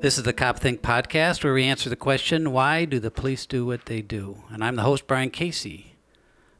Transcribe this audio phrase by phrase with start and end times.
[0.00, 3.46] This is the Cop Think podcast where we answer the question why do the police
[3.46, 4.44] do what they do?
[4.48, 5.96] And I'm the host, Brian Casey.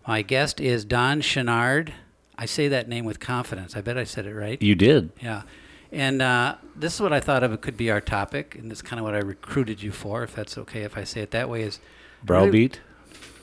[0.09, 1.93] My guest is Don Chenard.
[2.37, 3.77] I say that name with confidence.
[3.77, 4.61] I bet I said it right.
[4.61, 5.13] You did.
[5.23, 5.43] Yeah.
[5.93, 8.83] And uh, this is what I thought of it could be our topic, and it's
[8.83, 11.49] kind of what I recruited you for, if that's okay if I say it that
[11.49, 11.63] way.
[11.63, 11.79] Is
[12.27, 12.81] Browbeat.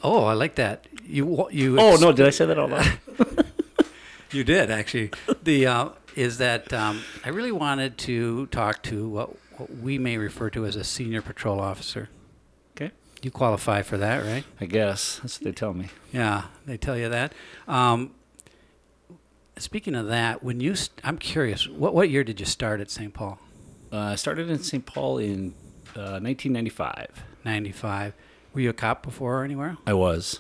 [0.04, 0.88] Oh, I like that.
[1.06, 1.80] You you.
[1.80, 3.00] Oh no, did I say that out loud?
[4.32, 5.12] You did actually.
[5.44, 10.18] The uh, is that um, I really wanted to talk to what, what we may
[10.18, 12.10] refer to as a senior patrol officer.
[12.76, 12.92] okay.
[13.22, 14.44] You qualify for that, right?
[14.62, 15.88] I guess that's what they tell me.
[16.14, 17.34] Yeah, they tell you that.
[17.68, 18.12] Um,
[19.58, 22.92] speaking of that, when you, st- I'm curious, what what year did you start at
[22.92, 23.14] St.
[23.14, 23.40] Paul?
[23.92, 24.86] Uh, I started in St.
[24.86, 25.54] Paul in
[25.96, 27.24] uh, 1995.
[27.46, 28.14] Ninety-five.
[28.54, 29.78] Were you a cop before or anywhere?
[29.86, 30.40] I was.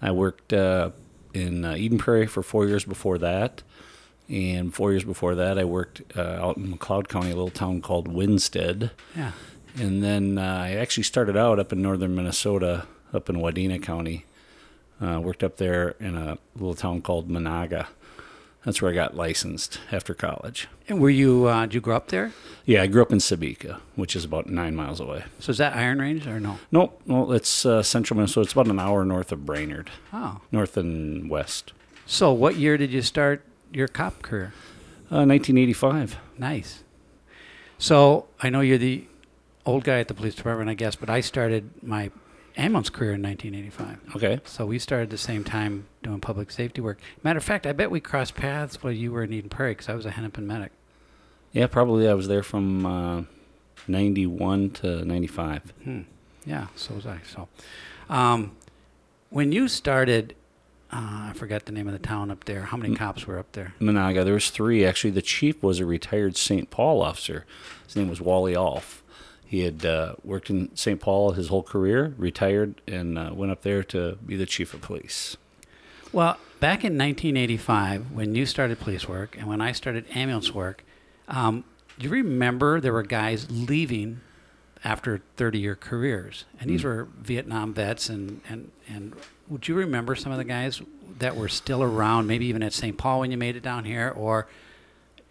[0.00, 0.90] I worked uh,
[1.34, 3.62] in uh, Eden Prairie for four years before that,
[4.28, 7.80] and four years before that, I worked uh, out in McLeod County, a little town
[7.80, 8.90] called Winsted.
[9.16, 9.32] Yeah.
[9.78, 14.24] And then uh, I actually started out up in northern Minnesota, up in Wadena County.
[15.00, 17.86] Uh, worked up there in a little town called Menahga.
[18.64, 20.66] That's where I got licensed after college.
[20.88, 21.44] And were you?
[21.46, 22.32] Uh, did you grow up there?
[22.64, 25.24] Yeah, I grew up in Sebeka, which is about nine miles away.
[25.38, 26.58] So is that Iron Range or no?
[26.72, 28.44] No, no, it's uh, central Minnesota.
[28.46, 30.40] It's about an hour north of Brainerd, Oh.
[30.50, 31.72] north and west.
[32.06, 33.44] So what year did you start
[33.76, 34.54] your cop career?
[35.10, 36.16] Uh, 1985.
[36.38, 36.82] Nice.
[37.78, 39.04] So I know you're the
[39.66, 42.10] old guy at the police department, I guess, but I started my
[42.56, 44.16] ambulance career in 1985.
[44.16, 44.40] Okay.
[44.44, 46.98] So we started the same time doing public safety work.
[47.22, 49.90] Matter of fact, I bet we crossed paths while you were in Eden Prairie because
[49.90, 50.72] I was a Hennepin medic.
[51.52, 53.22] Yeah, probably I was there from uh,
[53.86, 55.74] 91 to 95.
[55.84, 56.00] Hmm.
[56.46, 57.18] Yeah, so was I.
[57.30, 57.48] So,
[58.08, 58.56] um,
[59.30, 60.34] when you started,
[60.96, 62.62] uh, I forgot the name of the town up there.
[62.62, 63.74] How many cops were up there?
[63.80, 64.84] Menahga, there was three.
[64.84, 66.70] Actually, the chief was a retired St.
[66.70, 67.44] Paul officer.
[67.84, 69.02] His name was Wally Alf.
[69.44, 70.98] He had uh, worked in St.
[70.98, 74.80] Paul his whole career, retired, and uh, went up there to be the chief of
[74.80, 75.36] police.
[76.12, 80.82] Well, back in 1985, when you started police work and when I started ambulance work,
[81.28, 81.64] um,
[81.98, 84.20] do you remember there were guys leaving
[84.86, 86.44] after 30 year careers?
[86.60, 88.08] And these were Vietnam vets.
[88.08, 89.14] And, and, and
[89.48, 90.80] would you remember some of the guys
[91.18, 92.96] that were still around, maybe even at St.
[92.96, 94.46] Paul when you made it down here, or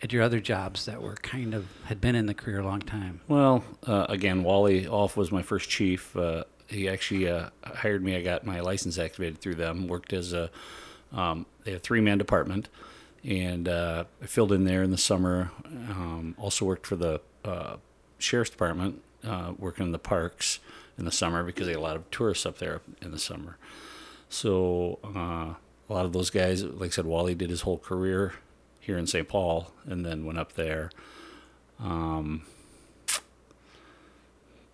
[0.03, 2.81] at your other jobs that were kind of had been in the career a long
[2.81, 3.21] time?
[3.29, 6.15] Well, uh, again, Wally Off was my first chief.
[6.17, 8.15] Uh, he actually uh, hired me.
[8.15, 9.87] I got my license activated through them.
[9.87, 10.49] Worked as a
[11.13, 12.67] um, a three man department,
[13.23, 15.51] and uh, I filled in there in the summer.
[15.65, 17.77] Um, also worked for the uh,
[18.17, 20.59] sheriff's department, uh, working in the parks
[20.97, 23.57] in the summer because they had a lot of tourists up there in the summer.
[24.29, 25.53] So uh,
[25.89, 28.33] a lot of those guys, like I said, Wally did his whole career
[28.79, 29.27] here in St.
[29.27, 30.91] Paul, and then went up there.
[31.83, 32.43] Um,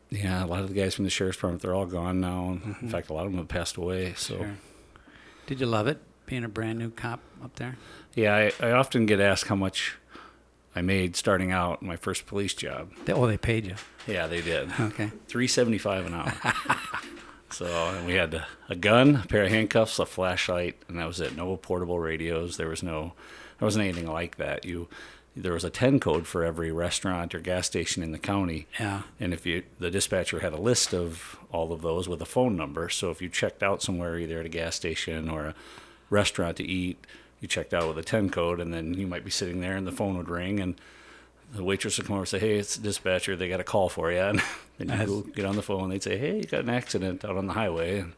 [0.09, 2.59] yeah, a lot of the guys from the sheriff's department, they're all gone now.
[2.81, 4.13] In fact, a lot of them have passed away.
[4.17, 4.57] So, Sure.
[5.47, 7.77] Did you love it being a brand new cop up there?
[8.15, 9.97] yeah, I, I often get asked how much
[10.75, 12.91] I made starting out my first police job.
[13.05, 13.75] They, oh, they paid you.
[14.07, 14.69] Yeah, they did.
[14.79, 15.11] Okay.
[15.27, 16.33] Three seventy five an hour.
[17.49, 21.07] so and we had a, a gun, a pair of handcuffs, a flashlight, and that
[21.07, 21.35] was it.
[21.35, 22.57] No portable radios.
[22.57, 23.13] There was no,
[23.59, 24.63] there wasn't anything like that.
[24.63, 24.87] You,
[25.35, 28.67] there was a ten code for every restaurant or gas station in the county.
[28.79, 29.03] Yeah.
[29.19, 32.55] And if you, the dispatcher had a list of all of those with a phone
[32.55, 32.87] number.
[32.89, 35.55] So if you checked out somewhere, either at a gas station or a
[36.09, 37.05] restaurant to eat,
[37.41, 39.85] you checked out with a 10 code, and then you might be sitting there and
[39.85, 40.75] the phone would ring, and
[41.53, 43.35] the waitress would come over and say, Hey, it's the dispatcher.
[43.35, 44.39] They got a call for you.
[44.79, 45.89] And then you go get on the phone.
[45.89, 47.99] They'd say, Hey, you got an accident out on the highway.
[47.99, 48.13] And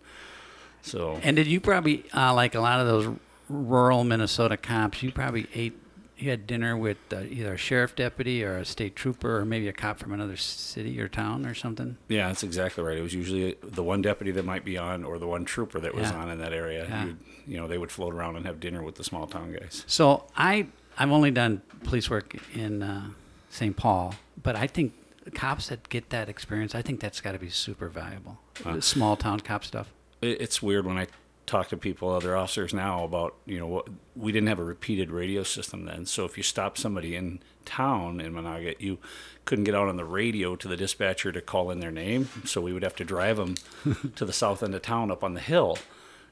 [0.81, 3.17] so, And did you probably, uh, like a lot of those
[3.49, 5.77] rural Minnesota cops, you probably ate,
[6.17, 9.67] you had dinner with uh, either a sheriff deputy or a state trooper or maybe
[9.67, 11.97] a cop from another city or town or something?
[12.07, 12.97] yeah, that's exactly right.
[12.97, 15.93] It was usually the one deputy that might be on or the one trooper that
[15.95, 16.17] was Yeah.
[16.17, 16.85] on in that area.
[16.87, 17.07] Yeah.
[17.47, 19.83] You know, they would float around and have dinner with the small town guys.
[19.87, 20.67] So I,
[20.97, 23.09] I've only done police work in uh,
[23.49, 23.75] St.
[23.75, 24.93] Paul, but I think
[25.33, 28.37] cops that get that experience, I think that's got to be super valuable.
[28.63, 28.79] Huh.
[28.81, 29.87] Small town cop stuff.
[30.21, 31.07] it's weird when I
[31.45, 35.11] talk to people, other officers now about you know what we didn't have a repeated
[35.11, 36.05] radio system then.
[36.05, 38.97] So if you stopped somebody in town in Menahga, you
[39.45, 42.29] couldn't get out on the radio to the dispatcher to call in their name.
[42.45, 43.55] So we would have to drive them
[44.15, 45.77] to the south end of town up on the hill,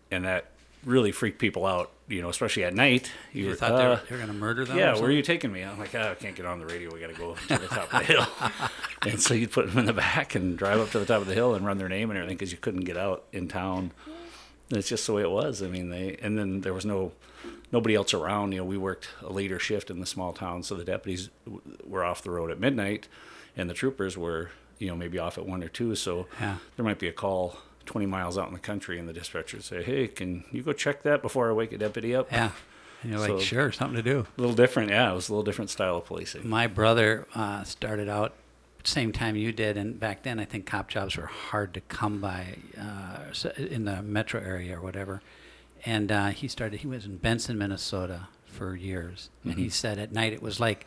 [0.10, 0.46] and that
[0.86, 1.92] really freaked people out.
[2.08, 3.10] You know, especially at night.
[3.31, 4.78] You, were, thought they were, "Uh, they were going to murder them?
[4.78, 5.63] yeah, where are you taking me?
[5.63, 6.94] I'm like, oh, I can't get on the radio.
[6.94, 8.28] We got to go to the top of the hill.
[9.04, 11.28] and so you'd put them in the back and drive up to the top of
[11.28, 13.92] the hill and run their name and everything because you couldn't get out in town.
[14.72, 15.62] It's just the way it was.
[15.62, 17.12] I mean, they and then there was no
[17.72, 18.52] nobody else around.
[18.54, 21.62] You know, we worked a later shift in the small town, so the deputies w-
[21.86, 23.08] were off the road at midnight,
[23.58, 26.58] and the troopers were you know maybe off at one or two, so Yeah.
[26.76, 29.64] there might be a call 20 miles out in the country, and the dispatcher would
[29.66, 32.52] say, "Hey, can you go check that before I wake a deputy up?" Yeah.
[33.04, 34.28] And you're like, sure, something to do.
[34.38, 35.12] A little different, yeah.
[35.12, 36.48] It was a little different style of policing.
[36.48, 38.34] My brother uh, started out
[38.83, 42.19] same time you did, and back then I think cop jobs were hard to come
[42.19, 45.22] by uh, in the metro area or whatever.
[45.86, 46.81] And uh, he started.
[46.81, 49.72] He was in Benson, Minnesota, for years, and he Mhm.
[49.72, 50.86] said at night it was like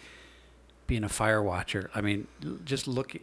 [0.86, 1.90] being a fire watcher.
[1.94, 2.26] I mean,
[2.64, 3.16] just look.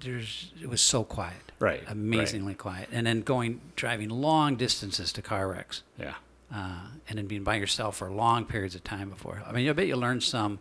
[0.00, 1.90] There's it was so quiet, Right, right.
[1.90, 6.14] amazingly quiet, and then going driving long distances to car wrecks Yeah.
[6.54, 9.42] uh, and then being by yourself for long periods of time before.
[9.46, 10.58] I mean, I bet you learned some,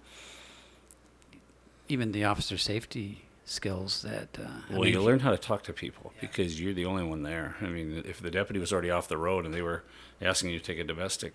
[1.89, 4.37] even the officer safety skills that.
[4.39, 7.03] Uh, I Well, mean, you learn how to talk to people because you're the only
[7.03, 7.55] one there.
[7.61, 9.83] I mean, if the deputy was already off the road and they were
[10.21, 11.33] asking you to take a domestic,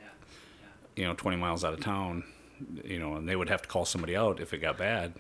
[0.97, 2.25] you know, 20 miles out of town,
[2.85, 5.15] you know, and they would have to call somebody out if it got bad,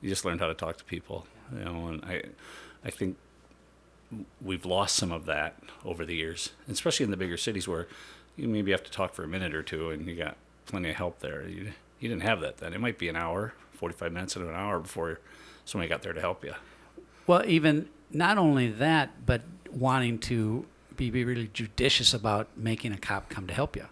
[0.00, 2.22] you just learned how to talk to people, you know, and I,
[2.84, 3.16] I think
[4.40, 7.88] we've lost some of that over the years, especially in the bigger cities where
[8.36, 10.36] you maybe have to talk for a minute or two and you got
[10.66, 11.48] plenty of help there.
[11.48, 12.72] You, you didn't have that then.
[12.72, 15.18] It might be an hour, 45 minutes into an hour before
[15.66, 16.54] somebody got there to help you.
[17.26, 20.64] Well, even not only that, but wanting to
[20.96, 23.86] be, be really judicious about making a cop come to help you.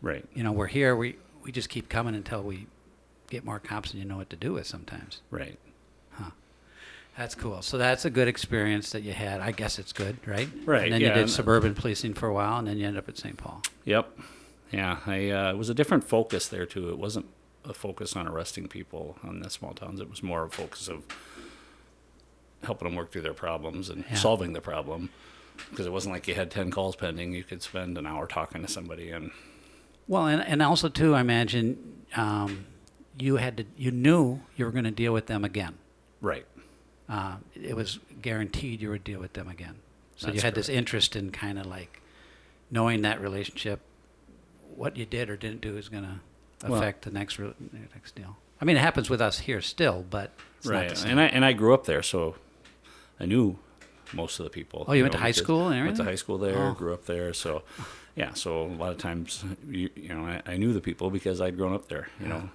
[0.00, 0.24] Right.
[0.34, 0.94] You know, we're here.
[0.94, 2.66] We we just keep coming until we
[3.30, 5.20] get more cops and you know what to do with sometimes.
[5.30, 5.58] Right.
[6.12, 6.30] Huh.
[7.16, 7.62] That's cool.
[7.62, 9.40] So that's a good experience that you had.
[9.40, 10.48] I guess it's good, right?
[10.64, 12.98] Right, And then yeah, you did suburban policing for a while, and then you end
[12.98, 13.36] up at St.
[13.36, 13.62] Paul.
[13.84, 14.18] Yep.
[14.70, 14.98] Yeah.
[15.06, 16.90] I uh, it was a different focus there too.
[16.90, 17.26] It wasn't
[17.68, 20.00] a focus on arresting people on the small towns.
[20.00, 21.04] It was more a focus of
[22.62, 24.14] helping them work through their problems and Yeah.
[24.16, 25.10] solving the problem.
[25.70, 27.32] Because it wasn't like you had ten calls pending.
[27.32, 29.30] You could spend an hour talking to somebody, and
[30.06, 32.66] Well, and, and also too, I imagine um,
[33.18, 35.74] you had to, you knew you were going to deal with them again.
[36.20, 36.46] right.
[37.08, 39.76] Uh, it was guaranteed you would deal with them again.
[40.16, 42.02] So you That's had this interest in kind of like
[42.68, 43.78] knowing that relationship,
[44.74, 46.18] what you did or didn't do is going to
[46.62, 47.54] Well- affect the next re-
[47.94, 48.36] next deal.
[48.60, 51.04] I mean, it happens with us here still, but it's not the right.
[51.04, 52.36] And I and I grew up there, so
[53.20, 53.58] I knew
[54.12, 54.84] most of the people.
[54.88, 56.56] Oh, you went to high school and Went to high school there.
[56.70, 56.72] Oh.
[56.72, 57.62] Grew up there, so
[58.14, 58.32] yeah.
[58.32, 61.56] So a lot of times, you, you know, I, I knew the people because I'd
[61.58, 62.08] grown up there.
[62.20, 62.48] You know,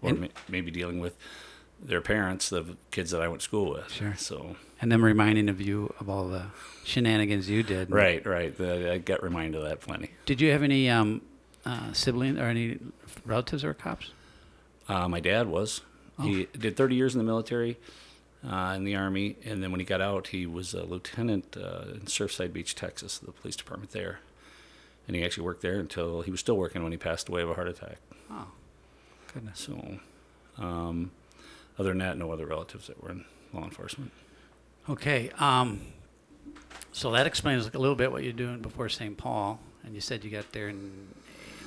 [0.00, 1.16] or And- ma- maybe dealing with
[1.82, 3.90] their parents, the kids that I went to school with.
[3.92, 4.14] Sure.
[4.16, 6.46] So and them reminding of you of all the
[6.84, 7.90] shenanigans you did.
[7.90, 8.56] right, right.
[8.56, 10.12] The, I get reminded of that plenty.
[10.24, 11.20] Did you have any um,
[11.64, 12.78] uh, siblings or any
[13.24, 14.10] relatives that were cops?
[14.88, 15.80] Uh, my dad was.
[16.22, 17.76] He did 30 years in the military,
[18.48, 21.86] uh, in the army, and then when he got out, he was a lieutenant uh,
[21.92, 24.20] in Surfside Beach, Texas, the police department there.
[25.08, 27.50] And he actually worked there until he was still working when he passed away of
[27.50, 27.96] a heart attack.
[28.30, 28.46] Oh,
[29.32, 29.58] goodness.
[29.58, 29.98] So,
[30.58, 31.10] um,
[31.78, 34.12] other than that, no other relatives that were in law enforcement.
[34.88, 35.30] Okay.
[35.38, 35.80] Um,
[36.92, 39.16] so that explains a little bit what you're doing before St.
[39.16, 39.58] Paul.
[39.84, 41.08] And you said you got there in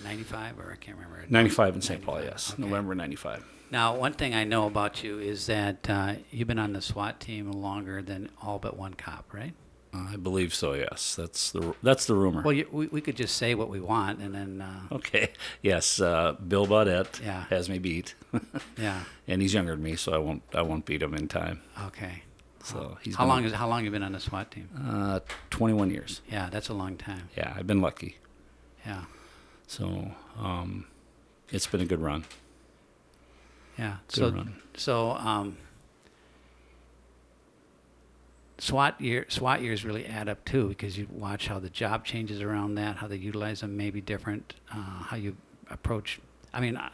[0.03, 1.25] 95, or I can't remember.
[1.29, 2.01] 95 in St.
[2.01, 2.53] Paul, yes.
[2.53, 2.61] okay.
[2.61, 3.45] November 95.
[3.69, 7.19] Now, one thing I know about you is that uh, you've been on the SWAT
[7.19, 9.53] team longer than all but one cop, right?
[9.93, 11.15] I believe so, yes.
[11.15, 12.43] That's the, that's the rumor.
[12.43, 15.31] Well, you, we, we could just say what we want, and then, uh, okay.
[15.61, 17.45] Yes, uh, Bill Baudette Yeah.
[17.49, 18.15] has me beat.
[18.77, 21.61] yeah, and he's younger than me, so I won't, I won't beat him in time.
[21.87, 22.23] okay.
[22.63, 24.67] So he's How long is how long you been on the SWAT team?
[24.85, 26.19] Uh, 21 years.
[26.29, 27.29] Yeah, that's a long time.
[27.37, 28.17] Yeah, I've been lucky.
[28.85, 29.03] Yeah,
[29.67, 30.85] So um,
[31.49, 32.23] it's been a good run.
[33.77, 33.97] yeah.
[34.07, 34.55] Good so run.
[34.75, 35.57] so um,
[38.59, 42.41] SWAT year SWAT years really add up too because you watch how the job changes
[42.41, 45.35] around that, how they utilize them may be different, uh, how you
[45.69, 46.19] approach.
[46.53, 46.89] I mean, I,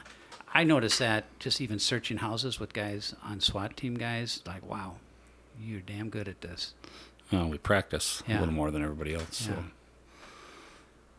[0.53, 4.96] I noticed that just even searching houses with guys on SWAT team guys, like wow,
[5.62, 6.74] you're damn good at this.
[7.32, 8.38] Uh, we practice Yeah.
[8.38, 9.38] a little more than everybody else.
[9.38, 9.63] So.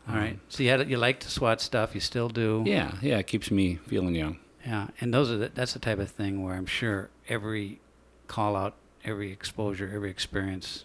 [0.08, 2.62] All right, so you had you liked SWAT stuff, you still do.
[2.66, 4.38] Yeah, yeah, it keeps me feeling young.
[4.64, 7.80] Yeah, and those are the, that's the type of thing where I'm sure every
[8.28, 10.84] call out, every exposure, every experience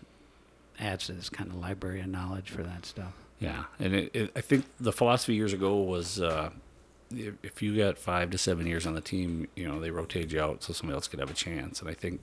[0.80, 3.14] adds to this kind of library of knowledge for that stuff.
[3.40, 6.52] Yeah, and it, it, I think the philosophy years ago was uh,
[7.12, 10.32] if, if you got five to seven years on the team, you know, they rotate
[10.32, 11.82] you out so somebody else could have a chance.
[11.82, 12.22] And I think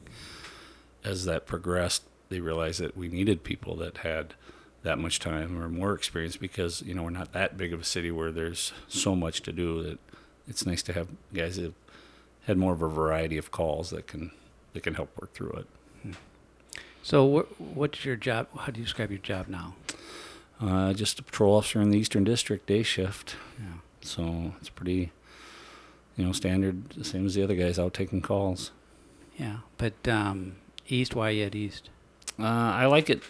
[1.05, 4.35] as that progressed, they realized that we needed people that had
[4.87, 7.85] that much time or more experience because you know we're not that big of a
[7.85, 9.99] city where there's so much to do that
[10.49, 11.75] it's nice to have guys that have
[12.47, 14.31] had more of a variety of calls that can
[14.73, 15.67] that can help work through it.
[17.03, 18.49] So, wh- what's your job?
[18.59, 19.75] How do you describe your job now?
[20.61, 23.37] Uh, just a patrol officer in the Eastern District, day shift.
[23.59, 23.79] Yeah.
[24.01, 25.13] So it's pretty,
[26.17, 28.71] you know, standard, same as the other guys out taking calls.
[29.37, 30.57] Yeah, but um,
[30.89, 31.91] East, why you at East?
[32.39, 33.23] Uh, I like it.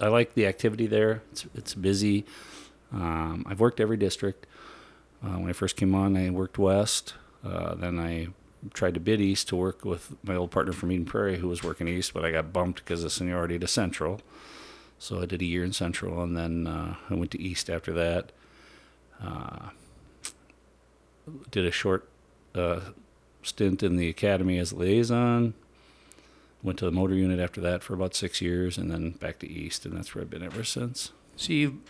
[0.00, 1.22] I like the activity there.
[1.32, 2.24] It's it's busy.
[2.92, 4.46] Um, I've worked every district.
[5.22, 7.14] Uh, when I first came on, I worked west.
[7.44, 8.28] Uh, then I
[8.72, 11.62] tried to bid east to work with my old partner from Eden Prairie, who was
[11.62, 14.20] working east, but I got bumped because of seniority to central.
[14.98, 17.92] So I did a year in central, and then uh, I went to east after
[17.94, 18.32] that.
[19.22, 19.70] Uh,
[21.50, 22.08] did a short
[22.54, 22.80] uh,
[23.42, 25.54] stint in the academy as liaison.
[26.62, 29.48] Went to the motor unit after that for about six years, and then back to
[29.48, 31.12] East, and that's where I've been ever since.
[31.36, 31.80] So you,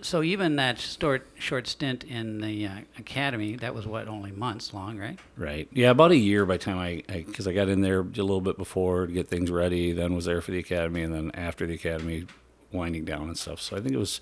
[0.00, 4.74] so even that short short stint in the uh, academy, that was what only months
[4.74, 5.18] long, right?
[5.36, 5.68] Right.
[5.72, 8.40] Yeah, about a year by the time I, because I, got in there a little
[8.40, 11.66] bit before to get things ready, then was there for the academy, and then after
[11.66, 12.26] the academy,
[12.72, 13.60] winding down and stuff.
[13.60, 14.20] So I think it was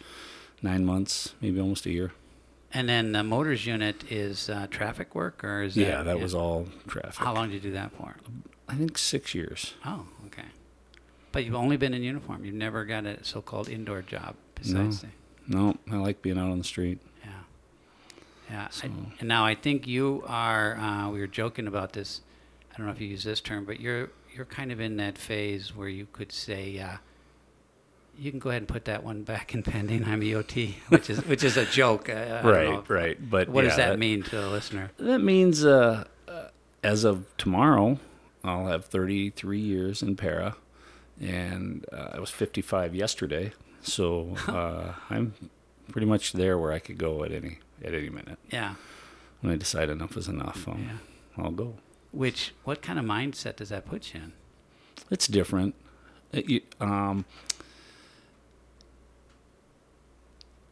[0.62, 2.12] nine months, maybe almost a year.
[2.72, 6.34] And then the motors unit is uh, traffic work, or is Yeah, that, that was
[6.34, 7.16] all traffic.
[7.16, 8.14] How long did you do that for?
[8.70, 9.74] I think six years.
[9.84, 10.48] Oh, okay.
[11.32, 12.44] But you've only been in uniform.
[12.44, 15.08] You've never got a so-called indoor job besides the
[15.46, 17.00] No, I like being out on the street.
[17.24, 17.30] Yeah.
[18.50, 18.68] Yeah.
[18.82, 18.86] I,
[19.20, 20.76] and now I think you are.
[20.76, 22.20] Uh, we were joking about this.
[22.72, 25.18] I don't know if you use this term, but you're you're kind of in that
[25.18, 26.78] phase where you could say.
[26.78, 26.96] Uh,
[28.18, 30.04] you can go ahead and put that one back in pending.
[30.04, 32.08] I'm EOT, which is which is a joke.
[32.10, 33.30] Uh, I Right, right.
[33.30, 34.90] But What does yeah, that mean to the listener?
[34.98, 36.48] That means uh, uh,
[36.82, 37.98] as of tomorrow,
[38.42, 40.56] I'll have 33 years in PERA,
[41.20, 43.52] and uh, I was 55 yesterday.
[43.82, 45.34] So uh, I'm
[45.92, 48.38] pretty much there where I could go at any at any minute.
[48.50, 48.74] Yeah.
[49.40, 50.98] When I decide enough is enough, I'll, Yeah.
[51.38, 51.74] I'll go.
[52.12, 54.32] Which what kind of mindset does that put you in?
[55.10, 55.74] It's different.
[56.32, 57.24] It, you, um,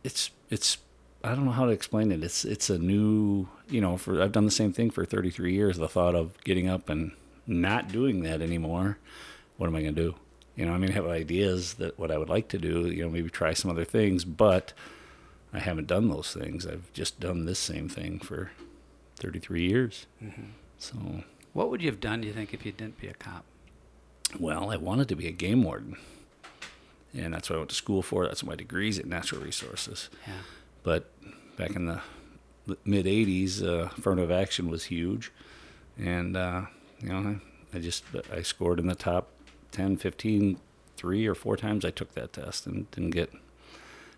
[0.05, 0.79] it's it's
[1.25, 2.23] I don't know how to explain it.
[2.23, 5.77] It's it's a new you know for I've done the same thing for 33 years.
[5.79, 7.13] The thought of getting up and
[7.49, 8.99] not doing that anymore.
[9.57, 10.14] What am I going to do?
[10.55, 12.87] You know, I mean, I have ideas that what I would like to do.
[12.88, 14.73] You know, maybe try some other things, but
[15.52, 16.67] I haven't done those things.
[16.67, 18.50] I've just done this same thing for
[19.17, 20.07] 33 years.
[20.78, 20.95] So,
[21.52, 22.21] What would you have done?
[22.21, 23.45] Do you think if you didn't be a cop?
[24.38, 25.97] well, I wanted to be a game warden,
[27.14, 28.26] and that's what I went to school for.
[28.26, 30.11] That's my degrees at natural resources.
[30.26, 30.35] Yeah.
[30.83, 31.11] But
[31.57, 32.02] back in the
[32.85, 35.33] mid 80s, uh, affirmative action was huge.
[35.99, 36.67] And, uh,
[37.00, 37.40] you know,
[37.73, 39.28] I, just, I scored in the top
[39.73, 40.59] 10, 15,
[40.97, 43.33] three or four times I took that test and didn't get,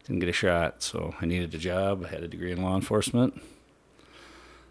[0.05, 0.83] didn't get a shot.
[0.83, 2.05] So I needed a job.
[2.07, 3.41] I had a degree in law enforcement.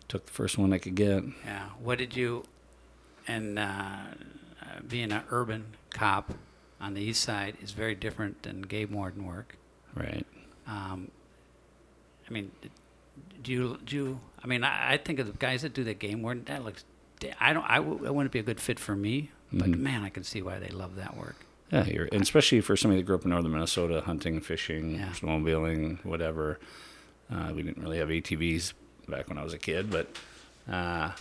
[0.08, 1.24] Took the first one I could get.
[1.46, 1.70] Yeah.
[1.82, 2.44] What did you,
[3.28, 3.98] and uh,
[4.88, 6.34] being an urban cop
[6.82, 9.56] on the east side is very different than game warden work.
[9.94, 10.26] Right.
[10.66, 11.12] Um,
[12.28, 12.52] I mean,
[13.44, 15.94] do you, do you, I mean, I, I think of the guys that do the
[15.94, 16.86] game warden, that looks,
[17.40, 19.80] I don't, I, w- it wouldn't be a good fit for me, but Mhm.
[19.80, 21.36] man, I can see why they love that work.
[21.72, 25.10] Yeah, you're, and especially for somebody that grew up in northern Minnesota, hunting, fishing, Yeah.
[25.12, 26.60] snowmobiling, whatever.
[27.32, 28.74] Uh, we didn't really have ATVs
[29.08, 30.08] back when I was a kid, but
[30.72, 31.12] uh,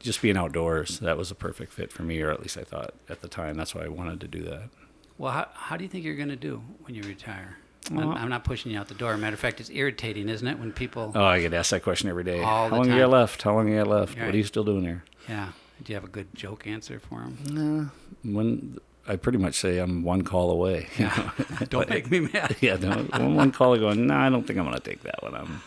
[0.00, 2.94] just being outdoors, that was a perfect fit for me, or at least I thought
[3.08, 3.56] at the time.
[3.56, 4.68] That's why I wanted to do that.
[5.16, 7.56] Well, how, how do you think you're going to do when you retire?
[7.90, 9.16] I'm, I'm not pushing you out the door.
[9.16, 12.08] Matter of fact, it's irritating, isn't it, when people, Oh, I get asked that question
[12.08, 12.40] every day.
[12.40, 13.42] All How long you got left?
[13.42, 14.16] How long you got left?
[14.16, 14.26] Right.
[14.26, 15.04] What are you still doing here?
[15.28, 17.92] yeah, do you have a good joke answer for them?
[18.22, 20.88] Nah, when I pretty much say I'm one call away.
[20.98, 21.30] know.
[21.68, 22.56] Don't make me mad.
[22.60, 24.06] yeah, no, one, one call going.
[24.06, 25.34] No, I don't think I'm going to take that one.
[25.34, 25.62] I'm,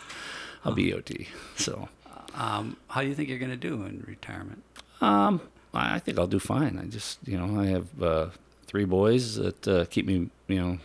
[0.66, 1.28] I'll be OT.
[1.56, 1.90] So.
[2.34, 4.64] Um, how do you think you're going to do in retirement?
[5.02, 5.42] Um,
[5.74, 6.80] I I think I'll do fine.
[6.80, 8.30] I just, you know, I have uh,
[8.66, 10.78] three boys that uh, keep me, you know,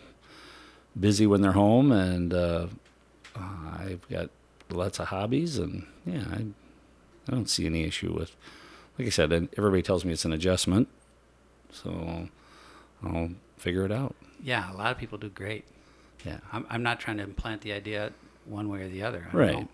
[0.99, 2.67] busy when they're home, and uh,
[3.37, 3.41] uh,
[3.79, 4.31] I've got
[4.71, 6.45] lots of hobbies, and yeah, I,
[7.29, 8.35] I don't see any issue with.
[8.99, 10.89] Like I said, and everybody tells me it's an adjustment,
[11.71, 12.29] so
[13.03, 14.15] I'll figure it out.
[14.43, 15.65] Yeah, a lot of people do great.
[16.27, 18.13] Yeah, I'm, I'm not trying to implant the idea
[18.45, 19.29] one way or the other.
[19.33, 19.53] I Right.
[19.55, 19.69] Know,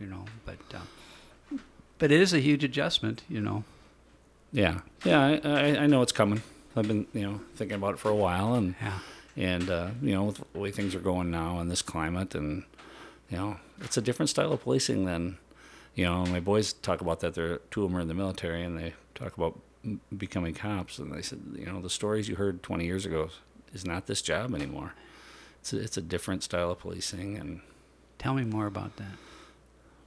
[0.00, 1.56] you know, but uh,
[1.98, 3.22] but it is a huge adjustment.
[3.28, 3.64] You know.
[4.52, 5.20] yeah, yeah.
[5.20, 6.42] I, I, I know it's coming.
[6.76, 8.98] I've been, you know, thinking about it for a while, and Yeah.
[9.36, 12.64] And uh, you know with the way things are going now in this climate and
[13.30, 15.38] you know it's a different style of policing than
[15.94, 17.34] you know my boys talk about that.
[17.34, 19.58] They're two of them are in the military and they talk about
[20.16, 20.98] becoming cops.
[20.98, 23.30] And they said you know the stories you heard 20 years ago
[23.72, 24.94] is not this job anymore.
[25.60, 27.60] It's a, it's a different style of policing and
[28.18, 29.12] Tell me more about that.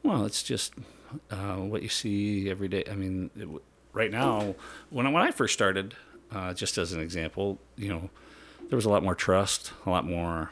[0.03, 0.73] well it's just
[1.29, 2.83] uh, what you see every day.
[2.89, 3.47] I mean it,
[3.93, 4.55] right now
[4.89, 5.93] when I, when I first started
[6.31, 8.09] uh, just as an example you know
[8.69, 10.51] there was a lot more trust, a lot more,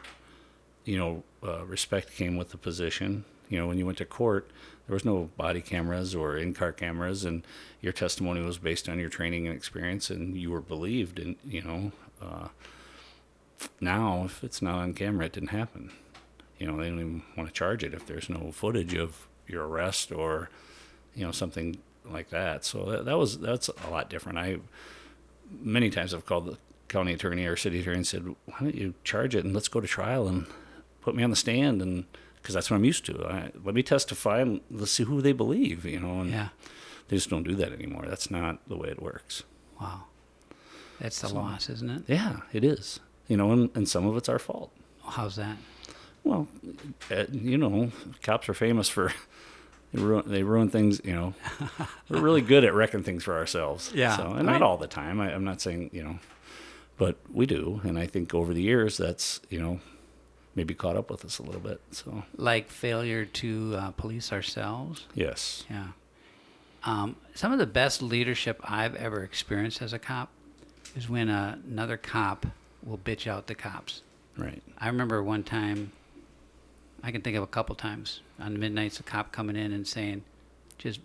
[0.86, 3.24] you know, uh, respect came with the position.
[3.50, 4.50] You know, when you went to court,
[4.88, 7.46] there was no body cameras or in-car cameras, and
[7.82, 11.20] your testimony was based on your training and experience, and you were believed.
[11.20, 12.48] And you know, uh,
[13.80, 15.92] now if it's not on camera, it didn't happen.
[16.58, 19.68] You know, they don't even want to charge it if there's no footage of your
[19.68, 20.50] arrest or
[21.14, 22.66] you know something like that.
[22.66, 24.40] So that, that was that's a lot different.
[24.40, 24.58] I
[25.62, 28.94] many times I've called the county attorney or city attorney and said, "Why don't you
[29.04, 30.46] charge it and let's go to trial and
[31.02, 32.06] put me on the stand and."
[32.42, 33.26] Because that's what I'm used to.
[33.26, 36.22] I, let me testify and let's see who they believe, you know.
[36.22, 36.50] And Yeah.
[37.10, 38.06] they just don't do that anymore.
[38.08, 39.44] That's not the way it works.
[39.82, 40.06] Wow.
[41.02, 42.04] That's the loss, isn't it?
[42.08, 43.02] Yeah, it is.
[43.28, 44.72] You know, and, and some of it's our fault.
[45.06, 45.58] How's that?
[46.24, 46.48] Well,
[47.12, 47.92] uh, you know,
[48.24, 49.12] cops are famous for
[49.94, 51.02] they ruin, they ruin things.
[51.04, 51.34] You know,
[52.10, 53.92] we're really good at wrecking things for ourselves.
[53.94, 55.20] Yeah, So, I and not mean- all the time.
[55.20, 56.20] I, I'm not saying you know,
[56.98, 59.80] but we do, and I think over the years that's you know,
[60.56, 61.80] maybe caught up with us a little bit.
[61.92, 65.06] So Like failure to uh, police ourselves?
[65.14, 65.88] yes, Yeah.
[66.84, 70.30] Um, some of the best leadership I've ever experienced as a cop
[70.96, 72.46] is when uh, another cop
[72.86, 74.04] will bitch out the cops.
[74.38, 75.92] right, I remember one time,
[77.04, 79.86] I can think of a couple times on the midnights, a cop coming in and
[79.86, 80.24] saying,
[80.78, 81.02] just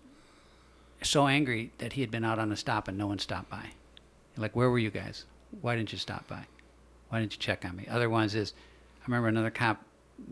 [1.03, 3.71] so angry that he had been out on a stop and no one stopped by.
[4.37, 5.25] Like, where were you guys?
[5.61, 6.45] Why didn't you stop by?
[7.09, 7.87] Why didn't you check on me?
[7.91, 8.55] Other ones is,
[9.03, 9.83] I remember another cop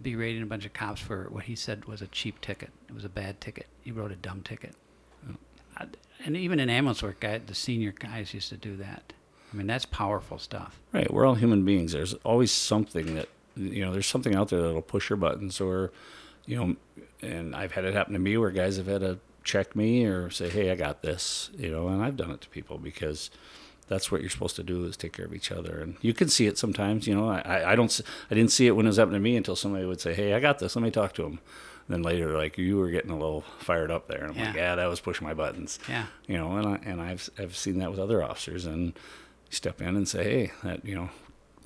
[0.03, 2.71] berating a bunch of cops for what he said was a cheap ticket.
[2.89, 3.67] It was a bad ticket.
[3.83, 4.75] He wrote a dumb ticket.
[6.25, 9.13] And even in ambulance work, the senior guys used to do that.
[9.53, 10.79] I mean, that's powerful stuff.
[10.93, 11.13] right.
[11.13, 11.93] We're all human beings.
[11.93, 13.93] There's always something that you know.
[13.93, 15.91] There's something out there that'll push your buttons, or
[16.47, 16.77] you know.
[17.23, 20.31] And I've had it happen to me where guys have had to check me or
[20.31, 21.89] say, "Hey, I got this," you know.
[21.89, 23.31] And I've done it to people because
[23.91, 25.81] that's what you're supposed to do is take care of each other.
[25.81, 27.07] And you can see it sometimes.
[27.07, 28.01] You know, I, I- don't.
[28.31, 30.33] I didn't see it when it was happening to me until somebody would say, "Hey,
[30.33, 30.75] I got this.
[30.77, 31.41] Let me talk to him."
[31.89, 34.71] Then later, like you were getting a little fired up there, and I'm like, Yeah.
[34.71, 36.07] "Yeah, that was pushing my buttons." Yeah.
[36.29, 38.93] you know, and I and I've I've seen that with other officers, and
[39.51, 41.11] step in and say, hey, that you know,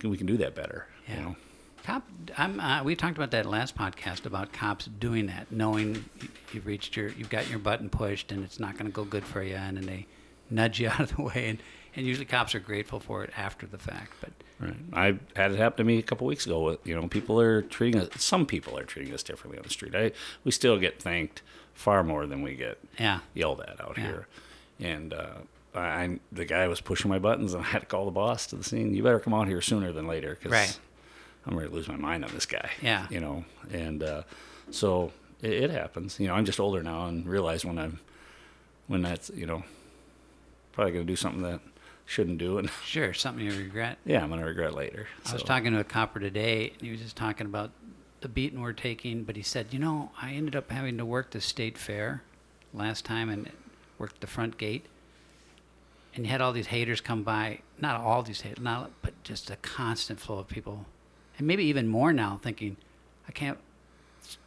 [0.03, 0.87] we can do that better.
[1.07, 1.15] Yeah.
[1.17, 1.37] You know,
[1.85, 2.03] Cop,
[2.39, 6.07] I'm, uh, we talked about that last podcast about cops doing that, knowing
[6.55, 9.25] you've reached your, you've got your button pushed, and it's not going to go good
[9.27, 10.07] for you, and then they
[10.49, 11.59] nudge you out of the way, and,
[11.97, 14.13] and usually cops are grateful for it after the fact.
[14.21, 14.31] But
[14.61, 14.77] right?
[14.93, 16.61] I had it happen to me a couple weeks ago.
[16.63, 18.09] With you know, people are treating us.
[18.23, 19.95] Some people are treating us differently on the street.
[19.95, 20.13] I
[20.45, 21.43] we still get thanked
[21.75, 24.05] far more than we get yeah, yelled at out Yeah.
[24.07, 24.27] here,
[24.81, 25.13] and.
[25.15, 25.27] uh
[25.77, 28.55] I, the guy was pushing my buttons, and I had to call the boss to
[28.55, 28.95] the scene.
[28.95, 30.79] You better come out here sooner than later, because Right.
[31.45, 32.71] I'm going to lose my mind on this guy.
[32.81, 33.09] Yeah.
[33.11, 34.23] you know, and uh,
[34.71, 35.11] so
[35.43, 36.21] it, it happens.
[36.21, 37.99] You know, I'm just older now and realize when I'm
[38.87, 39.65] when that's you know
[40.71, 41.59] probably going to do something that
[42.07, 43.99] shouldn't do, and sure, something you regret.
[44.05, 45.09] yeah, I'm going to regret later.
[45.27, 47.71] I was talking to a copper today, and he was just talking about
[48.21, 49.25] the beating we're taking.
[49.25, 52.23] But he said, you know, I ended up having to work the state fair
[52.73, 53.51] last time and
[53.99, 54.87] worked the front gate.
[56.15, 57.61] And you had all these haters come by.
[57.79, 60.87] Not all these haters, not, but just a constant flow of people,
[61.39, 62.39] and maybe even more now.
[62.43, 62.77] Thinking,
[63.29, 63.59] I can't.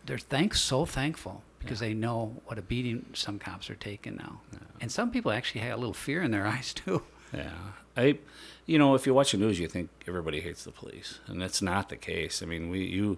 [0.05, 4.39] They're thanks so thankful because they know what a beating some cops are taking now,
[4.79, 7.03] and some people actually had a little fear in their eyes too.
[7.33, 7.51] Yeah,
[7.95, 8.17] I,
[8.65, 11.61] you know, if you watch the news, you think everybody hates the police, and that's
[11.61, 12.41] not the case.
[12.41, 13.17] I mean, we, you,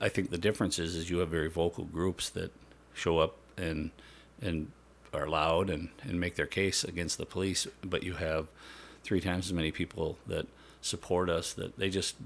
[0.00, 2.52] I think the difference is, is you have very vocal groups that
[2.94, 3.90] show up and
[4.40, 4.70] and
[5.12, 8.48] are loud and and make their case against the police, but you have
[9.02, 10.46] three times as many people that
[10.80, 12.16] support us that they just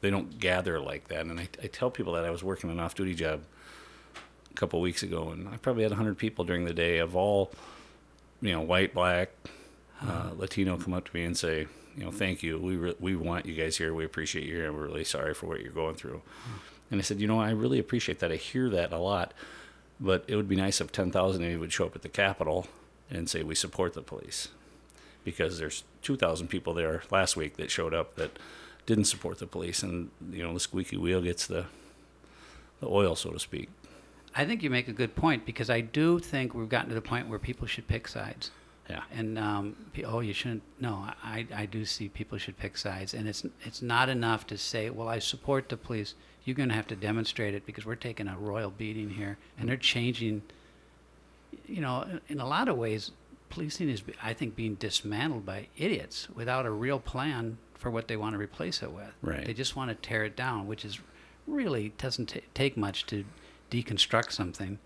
[0.00, 1.26] they don't gather like that.
[1.26, 3.42] And I, I tell people that I was working an off-duty job
[4.50, 7.52] a couple weeks ago, and I probably had 100 people during the day of all,
[8.40, 9.30] you know, white, black,
[10.06, 12.58] uh, Latino come up to me and say, you know, thank you.
[12.58, 13.92] We re- we want you guys here.
[13.92, 16.22] We appreciate you here, and we're really sorry for what you're going through.
[16.90, 18.32] And I said, you know, I really appreciate that.
[18.32, 19.34] I hear that a lot,
[19.98, 22.66] but it would be nice if 10,000 of you would show up at the Capitol
[23.10, 24.48] and say we support the police,
[25.24, 28.38] because there's 2,000 people there last week that showed up that
[28.86, 31.66] didn't support the police, and you know, the squeaky wheel gets the
[32.80, 33.68] the oil, so to speak.
[34.34, 37.00] I think you make a good point because I do think we've gotten to the
[37.00, 38.50] point where people should pick sides.
[38.90, 39.02] Yeah.
[39.12, 40.62] And um, oh, you shouldn't.
[40.80, 44.58] No, I, I do see people should pick sides, and it's it's not enough to
[44.58, 46.14] say, well, I support the police.
[46.44, 49.68] You're going to have to demonstrate it because we're taking a royal beating here, and
[49.68, 50.42] they're changing.
[51.66, 53.12] You know, in- a lot of ways,
[53.48, 58.16] policing is, I think, being dismantled by idiots without a real plan for what they
[58.16, 59.12] want to replace it with.
[59.22, 59.44] Right.
[59.44, 60.98] They just want to tear it down, which is
[61.46, 63.24] really doesn't ta take much to
[63.70, 64.78] deconstruct something.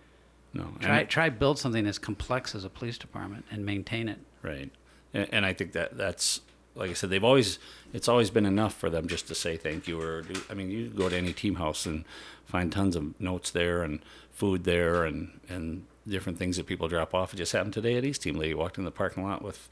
[0.55, 0.65] No.
[0.65, 4.19] and- Try try build something as complex as a police department and maintain it.
[4.43, 4.71] Right.
[5.13, 6.41] And, and I think that that's
[6.77, 7.59] like I said, they've always
[7.93, 10.41] it's always been enough for them just to say thank you or do.
[10.51, 12.05] I mean, you go to any team house and
[12.45, 14.01] find tons of notes there and
[14.33, 17.33] food there and and different things that people drop off.
[17.33, 18.37] It just happened today at East Team.
[18.37, 19.69] Lady walked in the parking lot with.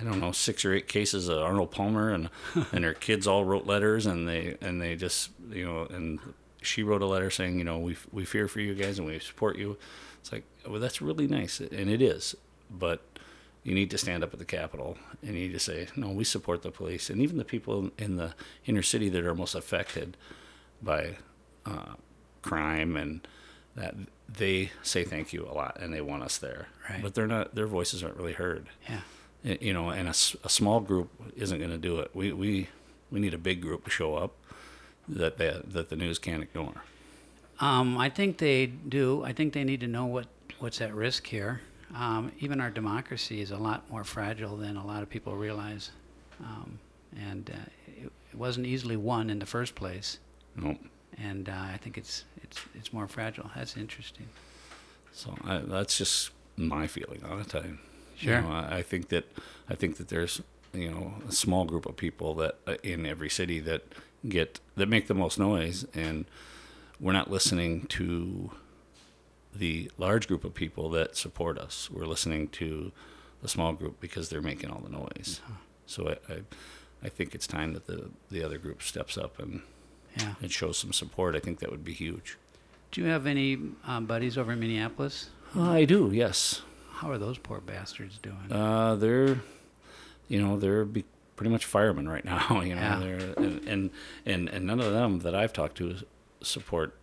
[0.00, 2.30] I don't know, six or eight cases of Arnold Palmer, and
[2.72, 6.18] and her kids all wrote letters, and they and they just you know, and
[6.62, 9.18] she wrote a letter saying, you know, we we fear for you guys and we
[9.18, 9.76] support you.
[10.20, 12.34] It's like, well, that's really nice, and it is,
[12.70, 13.02] but
[13.64, 16.24] you need to stand up at the Capitol and you need to say, no, we
[16.24, 18.34] support the police, and even the people in the
[18.66, 20.16] inner city that are most affected
[20.82, 21.16] by
[21.66, 21.94] uh,
[22.42, 23.26] crime and
[23.76, 23.94] that
[24.28, 27.02] they say thank you a lot and they want us there, Right.
[27.02, 27.54] but they're not.
[27.54, 29.00] Their voices aren't really heard Yeah.
[29.60, 32.10] you know, and a small group isn't going to do it.
[32.14, 32.68] We, we
[33.10, 34.32] we need a big group to show up
[35.08, 36.82] that they, that the news can't ignore.
[37.60, 39.22] Um, I think they do.
[39.24, 40.26] I think they need to know what,
[40.58, 41.60] what's at risk here.
[41.94, 45.90] Um, even our democracy is a lot more fragile than a lot of people realize.
[46.40, 46.78] Um,
[47.20, 50.18] and uh, it, it wasn't easily won in the first place.
[50.56, 50.76] No,
[51.18, 53.50] And uh, I think it's, it's, it's more fragile.
[53.54, 54.26] That's interesting.
[55.12, 57.54] so I, that's just my feeling on it.
[57.54, 57.64] I,
[58.16, 58.36] Sure.
[58.36, 59.24] You know, I, I think that
[59.68, 63.28] I think that there's you know a small group of people that uh, in every
[63.28, 63.82] city that
[64.28, 66.24] get that make the most noise, and
[67.00, 68.50] we're not listening to
[69.54, 71.90] the large group of people that support us.
[71.90, 72.92] We're listening to
[73.42, 75.40] the small group because they're making all the noise.
[75.86, 76.36] So I, I,
[77.04, 79.62] I think it's time that the the other group steps up and,
[80.16, 80.34] Yeah.
[80.40, 81.34] and shows some support.
[81.36, 82.38] I think that would be huge.
[82.92, 85.30] Do you have any um, buddies over in Minneapolis?
[85.54, 86.62] I do, yes.
[86.92, 88.50] How are those poor bastards doing?
[88.52, 89.40] Uh, they're,
[90.28, 91.04] you know, they're be
[91.42, 92.60] pretty much firemen right now.
[92.62, 92.98] You know, Yeah.
[93.00, 93.90] they're and, and
[94.24, 95.96] and and none of them that I've talked to
[96.40, 96.94] support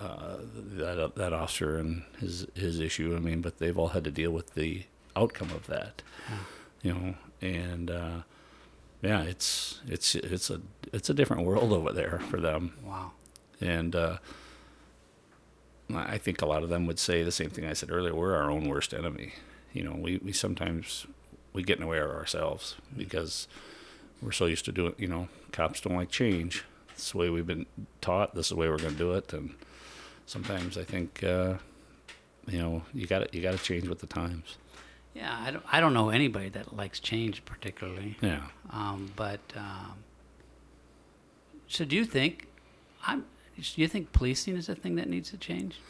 [0.00, 0.36] uh,
[0.78, 3.14] that that officer and his his issue.
[3.14, 6.02] I mean, but they've all had to deal with the outcome of that.
[6.30, 6.36] Yeah.
[6.82, 8.18] You know, and uh,
[9.02, 10.62] yeah, it's it's it's a
[10.94, 12.72] it's a different world over there for them.
[12.84, 13.10] wow.
[13.60, 14.16] And uh,
[15.94, 18.14] I think a lot of them would say the same thing I said earlier.
[18.14, 19.32] We're our own worst enemy.
[19.72, 21.06] You know, we, we sometimes
[21.56, 23.48] we get in the way of ourselves because
[24.20, 24.94] we're so used to doing.
[24.98, 26.64] You know, cops don't like change.
[26.90, 27.66] It's the way we've been
[28.00, 28.34] taught.
[28.34, 29.32] This is the way we're going to do it.
[29.32, 29.54] And
[30.26, 31.54] sometimes I think, uh,
[32.46, 34.58] you know, you got you got to change with the times.
[35.14, 38.18] Yeah, I don't, I don't know anybody that likes change particularly.
[38.20, 38.42] Yeah.
[38.70, 40.04] Um, but um,
[41.66, 42.48] so, do you think?
[43.06, 43.24] I'm.
[43.56, 45.80] Do you think policing is a thing that needs to change?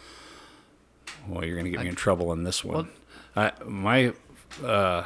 [1.26, 2.88] Well, you're going to get me in trouble on this one.
[3.34, 4.12] I, my
[4.64, 5.04] uh,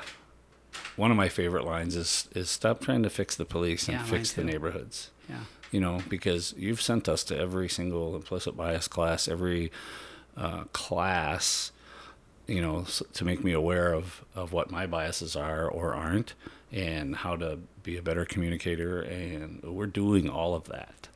[0.96, 4.04] one of my favorite lines is is stop trying to fix the police and Yeah,
[4.04, 5.10] fix the neighborhoods.
[5.28, 5.40] Yeah.
[5.70, 9.70] You know, because you've sent us to every single implicit bias class, every
[10.36, 11.70] uh, class,
[12.48, 16.34] you know, to make me aware of, of what my biases are or aren't
[16.72, 19.00] and how to be a better communicator.
[19.00, 21.08] And we're doing all of that,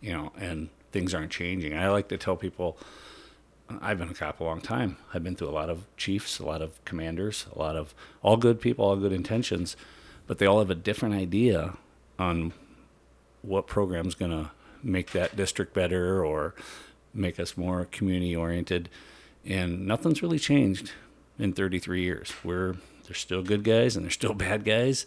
[0.00, 1.76] you know, and things aren't changing.
[1.78, 2.76] I like to tell people
[3.80, 4.96] I've been a cop a long time.
[5.12, 8.36] I've been through a lot of chiefs, a lot of commanders, a lot of all
[8.36, 9.76] good people, all good intentions,
[10.26, 11.74] but they all have a different idea
[12.18, 12.52] on
[13.42, 14.50] what program's going to
[14.82, 16.54] make that district better or
[17.12, 18.88] make us more community oriented.
[19.44, 20.92] And nothing's really changed
[21.38, 22.32] in 33 years.
[22.44, 25.06] We're there's still good guys and there's still bad guys,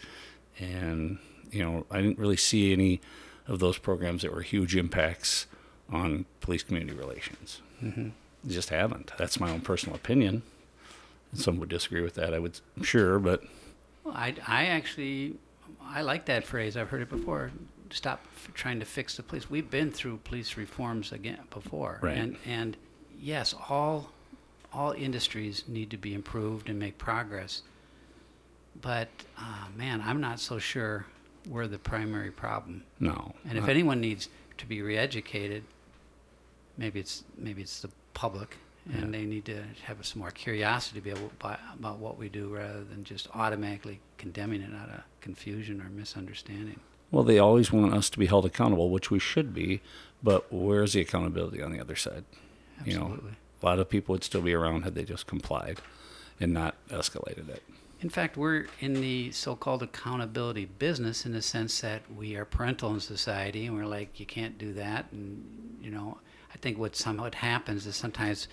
[0.59, 1.19] and
[1.51, 3.01] you know I didn't really see any
[3.47, 5.47] of those programs that were huge impacts
[5.89, 7.61] on police community relations.
[7.81, 8.09] Mm-hmm.
[8.47, 9.11] Just haven't.
[9.17, 10.41] That's my own personal opinion.
[11.33, 13.43] Some would disagree with that, I would, I'm sure, but
[14.03, 15.35] Well, I, I actually,
[15.81, 16.77] I like that phrase.
[16.77, 17.51] I've heard it before.
[17.89, 19.49] Stop f- trying to fix the police.
[19.49, 22.17] We've been through police reforms again before, Right.
[22.17, 22.77] and and
[23.19, 24.11] yes, all
[24.71, 27.61] all industries need to be improved and make progress.
[28.81, 31.05] But uh, man, I'm not so sure
[31.47, 32.83] we're the primary problem.
[32.99, 33.33] no.
[33.47, 35.61] And if anyone needs to be reeducated,
[36.77, 39.19] maybe it's maybe it's the public, and Yeah.
[39.19, 42.49] they need to have some more curiosity to be able by, about what we do,
[42.49, 46.79] rather than just automatically condemning it out of confusion or misunderstanding.
[47.11, 49.81] Well, they always want us to be held accountable, which we should be,
[50.23, 52.25] but where's the accountability on the other side?
[52.85, 53.31] You know, Absolutely.
[53.61, 55.79] A lot of people would still be around had they just complied
[56.39, 57.63] and not escalated it.
[58.01, 62.93] In fact, we're in the so-called accountability business in the sense that we are parental
[62.93, 66.17] in society, and we're like, you can't do that, and you know,
[66.53, 68.47] I think what somewhat happens is sometimes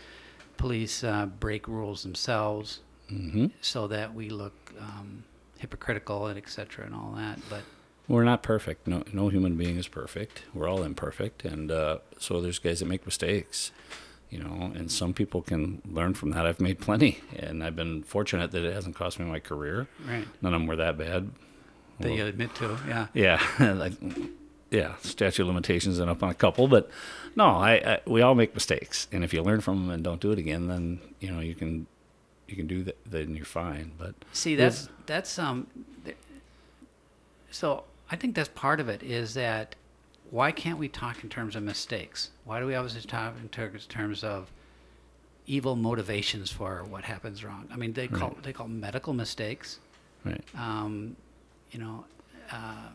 [0.57, 5.25] police uh, break rules themselves, hmm so that we look um,
[5.59, 7.39] hypocritical and et cetera and all that.
[7.51, 7.63] But
[8.09, 8.87] We're not perfect.
[8.87, 10.43] No, no human being is perfect.
[10.55, 13.71] We're all imperfect, and uh, so there's guys that make mistakes,
[14.31, 14.73] you know.
[14.75, 16.47] And some people can learn from that.
[16.47, 19.87] I've made plenty, and I've been fortunate that it hasn't cost me my career.
[20.07, 21.31] right, None of them were that bad.
[21.99, 22.79] that Well, you admit to.
[22.89, 23.07] Yeah.
[23.15, 23.41] yeah,
[23.75, 23.93] like,
[24.71, 26.89] yeah, statute of limitations and up on a couple, but
[27.35, 30.21] no, I, I we all make mistakes, and if you learn from them and don't
[30.21, 31.87] do it again, then you know you can
[32.47, 33.93] you can do that, then you're fine.
[33.99, 35.67] But See, that's that's um.
[37.51, 39.75] So I think that's part of it is that
[40.31, 42.31] why can't we talk in terms of mistakes?
[42.45, 44.51] Why do we always talk in ter- terms of
[45.47, 47.69] evil motivations for what happens wrong?
[47.73, 49.81] I mean, they call they call medical mistakes.
[50.25, 51.17] right, um,
[51.73, 52.05] you know,
[52.53, 52.91] uh,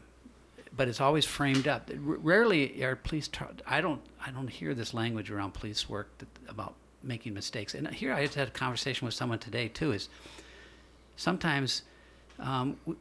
[0.75, 1.89] but it's always framed up.
[1.95, 3.29] Rarely are police.
[3.65, 4.01] I don't.
[4.25, 7.73] I don't hear this language around police work that, about making mistakes.
[7.73, 9.91] And here I just had a conversation with someone today too.
[9.91, 10.09] Is
[11.15, 11.83] sometimes,
[12.39, 12.97] um, w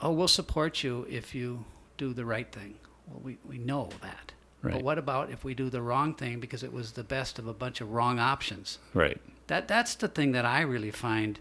[0.00, 1.64] oh, we'll support you if you
[1.98, 2.74] do the right thing.
[3.08, 4.32] Well, we we know that.
[4.62, 4.74] Right.
[4.74, 7.46] But what about if we do the wrong thing because it was the best of
[7.46, 8.78] a bunch of wrong options?
[8.94, 11.38] right, That that's the thing that I really find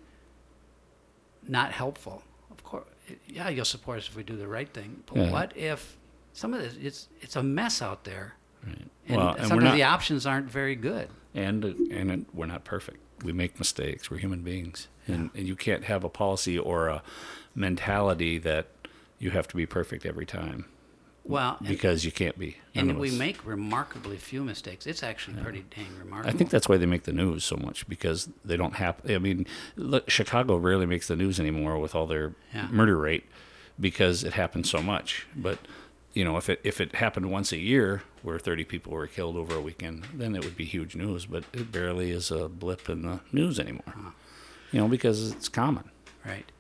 [1.48, 2.24] not helpful.
[3.10, 5.04] Of yeah, you'll support us if we do the right thing.
[5.06, 5.32] But Yeah.
[5.32, 5.98] what if
[6.34, 8.88] some of this it's it's a mess out there, right.
[9.08, 11.10] and well, and we're sometimes not, the options aren't very good.
[11.34, 12.98] and and it, we're not perfect.
[13.24, 14.12] We make mistakes.
[14.12, 17.02] We're human beings, and, and you can't have a policy or a
[17.56, 18.68] mentality that
[19.20, 20.66] you have to be perfect every time
[21.28, 22.58] Well, and, because you can't be.
[22.76, 24.86] And we make remarkably few mistakes.
[24.86, 26.34] It's actually pretty dang remarkable.
[26.34, 28.96] I think that's why they make the news so much because they don't have.
[29.10, 32.68] I mean, look, Chicago rarely makes the news anymore with all their Yeah.
[32.72, 33.26] murder rate
[33.80, 35.26] because it happens so much.
[35.36, 35.58] But
[36.14, 39.36] you know, if it if it happened once a year where 30 people were killed
[39.36, 41.26] over a weekend, then it would be huge news.
[41.26, 43.96] But it barely is a blip in the news anymore.
[44.72, 45.90] You know, because it's common.
[46.24, 46.52] right.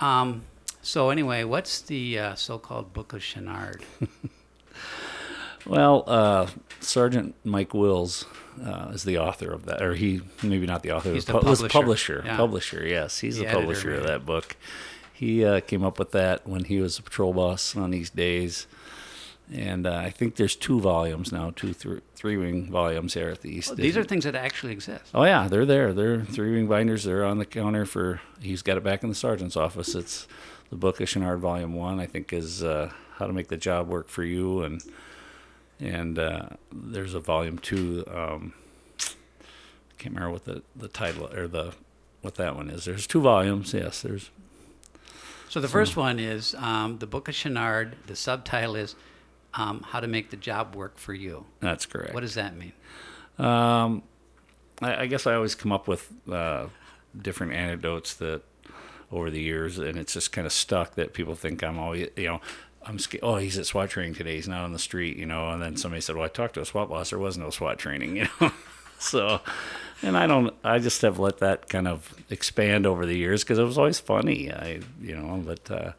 [0.00, 0.42] Um,
[0.82, 3.82] so anyway, what's the uh, so-called Book of Chenard?
[5.66, 6.46] Well, uh,
[6.80, 8.24] Sergeant Mike Wills
[8.64, 11.46] uh, is the author of that, or he maybe not the author, He's the pu-
[11.46, 12.22] was publisher, publisher.
[12.24, 12.36] yeah.
[12.36, 14.56] Publisher, yes, he's The the, editor, publisher of that book.
[15.12, 18.66] He uh, came up with that when he was a patrol boss on these days,
[19.52, 23.42] and uh, I think there's two volumes now, two thr- three wing volumes here at
[23.42, 23.76] the East.
[23.76, 25.10] These are things that actually exist.
[25.14, 25.92] Oh yeah, they're there.
[25.92, 27.04] They're three ring binders.
[27.04, 28.22] They're on the counter for.
[28.40, 29.94] He's got it back in the sergeant's office.
[29.94, 30.26] It's
[30.70, 32.00] the book of Chenard Volume One.
[32.00, 34.82] I think is uh, how to make the job work for you, and
[35.78, 38.04] and uh, there's a volume two.
[38.12, 38.54] Um,
[39.00, 41.74] I can't remember what the the title or the
[42.22, 42.84] what that one is.
[42.84, 43.74] There's two volumes.
[43.74, 44.30] Yes, there's
[45.48, 47.94] So the first one is um, the Book of Chenard.
[48.06, 48.94] The subtitle is
[49.54, 52.14] um, "How to Make the Job Work for You." that's correct.
[52.14, 52.72] What does that mean?
[53.38, 54.02] Um,
[54.82, 56.66] I, I guess I always come up with uh,
[57.20, 58.42] different anecdotes that
[59.12, 62.26] over the years, and it's just kind of stuck that people think I'm always, you
[62.26, 62.40] know,
[62.82, 63.22] I'm scared.
[63.22, 64.36] Oh, he's at SWAT training today.
[64.36, 65.50] He's not on the street, you know.
[65.50, 67.10] And then somebody said, "Well, I talked to a SWAT boss.
[67.10, 68.52] There was no SWAT training," you know.
[68.98, 69.40] so,
[70.02, 70.54] and I don't.
[70.64, 74.00] I just have let that kind of expand over the years because it was always
[74.00, 74.50] funny.
[74.50, 75.92] I, you know, but uh,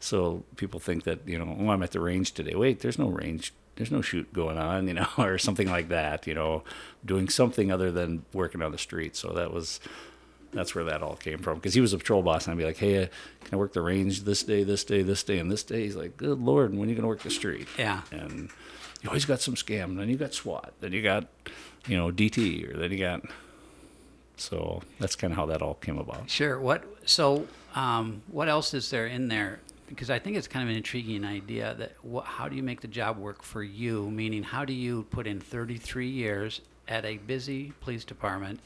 [0.00, 2.54] so people think that you know, oh, I'm at the range today.
[2.54, 3.52] Wait, there's no range.
[3.76, 6.26] There's no shoot going on, you know, or something like that.
[6.26, 6.64] You know,
[7.04, 9.14] doing something other than working on the street.
[9.14, 9.78] So that was
[10.54, 11.56] that's where that all came from.
[11.56, 13.06] Because he was a patrol boss, and I'd be like, "Hey, uh,
[13.44, 15.96] can I work the range this day, this day, this day, and this day?" He's
[15.96, 18.02] like, "Good lord, when are you gonna work the street?" Yeah.
[18.10, 18.50] And
[19.02, 19.96] you always got some scam.
[19.96, 20.72] Then you got SWAT.
[20.80, 21.26] Then you got,
[21.86, 23.22] you know, DT, or then you got.
[24.36, 26.28] So that's kind of how that all came about.
[26.28, 26.58] Sure.
[26.58, 26.84] What?
[27.06, 29.60] So, um, what else is there in there?
[29.88, 32.80] Because I think it's kind of an intriguing idea that wh- how do you make
[32.80, 34.10] the job work for you?
[34.10, 38.60] Meaning, how do you put in 33 years at a busy police department,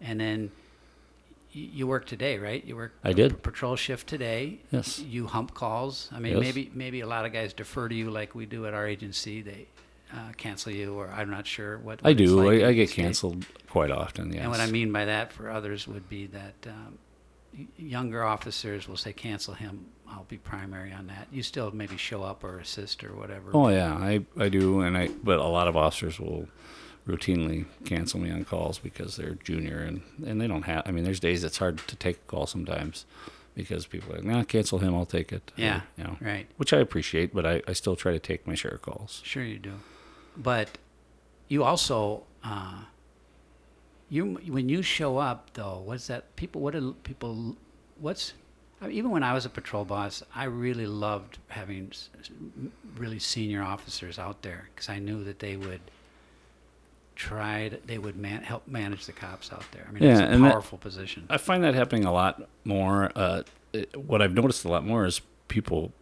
[0.00, 0.50] and then
[1.52, 2.64] you work today, right?
[2.64, 2.94] You work.
[3.04, 3.42] I did.
[3.42, 4.60] patrol shift today.
[4.70, 4.98] Yes.
[4.98, 6.08] You hump calls.
[6.12, 6.40] I mean, Yes.
[6.40, 9.42] maybe maybe a lot of guys defer to you like we do at our agency.
[9.42, 9.66] They
[10.12, 12.00] uh, cancel you, or I'm not sure what.
[12.02, 12.42] I what it's do.
[12.42, 14.32] like I, I get canceled quite often.
[14.32, 14.42] Yes.
[14.42, 16.98] And what I mean by that for others would be that um,
[17.76, 19.86] younger officers will say, cancel him.
[20.08, 21.28] I'll be primary on that.
[21.32, 23.50] You still maybe show up or assist or whatever.
[23.54, 26.48] Oh yeah, I, I do, and I but a lot of officers will
[27.06, 30.82] routinely cancel me on calls because they're junior and and they don't have.
[30.86, 33.06] I mean, there's days it's hard to take a call sometimes
[33.54, 35.52] because people are like, nah, cancel him, I'll take it.
[35.58, 36.46] Or, Yeah, you know, right.
[36.56, 39.20] which I appreciate, but I, I still try to take my share of calls.
[39.24, 39.74] Sure you do.
[40.36, 40.78] But
[41.48, 42.84] you also, uh,
[44.08, 46.34] you when you show up though, what's that?
[46.36, 47.56] People, what do people?
[47.98, 48.34] What's
[48.80, 51.92] I mean, even when I was a patrol boss, I really loved having
[52.96, 55.80] really senior officers out there because I knew that they would
[57.16, 59.86] to, they would man, help manage the cops out there.
[59.88, 61.26] I mean, it's a and that- powerful position.
[61.30, 63.10] I find that happening a lot more.
[63.14, 65.92] Uh, it- what I've noticed a lot more is people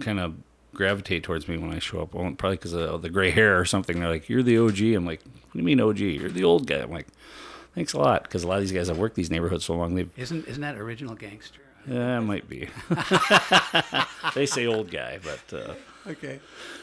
[0.00, 0.34] kind of
[0.74, 2.14] gravitate towards me when I show up.
[2.14, 3.98] Well, probably because of the gray hair or something.
[4.00, 5.98] They're like, "You're the OG." I'm like, "What do you mean OG?
[6.00, 7.08] You're the old guy." I'm like,
[7.74, 9.94] "Thanks a lot," because a lot of these guys have worked these neighborhoods so long.
[9.94, 11.60] They've Isn't isn't that original gangster?
[11.88, 12.68] Yeah, it might be.
[14.34, 15.74] they say old guy, but uh,
[16.08, 16.40] Okay.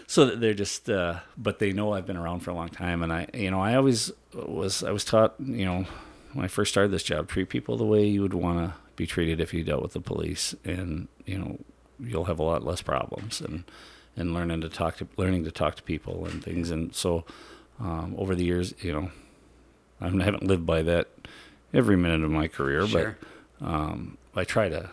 [0.07, 0.89] so they're just.
[0.89, 3.61] Uh, but they know I've been around for a long time, and I, you know,
[3.61, 4.83] I always was.
[4.83, 5.85] I was taught, you know,
[6.33, 9.05] when I first started this job, treat people the way you would want to be
[9.07, 11.59] treated if you dealt with the police, and you know,
[11.99, 13.63] you'll have a lot less problems, and
[14.17, 17.25] and learning to talk to learning to talk to people and things, and so
[17.79, 19.11] um, over the years, you know,
[19.99, 21.07] I haven't lived by that
[21.73, 23.17] every minute of my career, Sure.
[23.59, 24.89] but um, I try to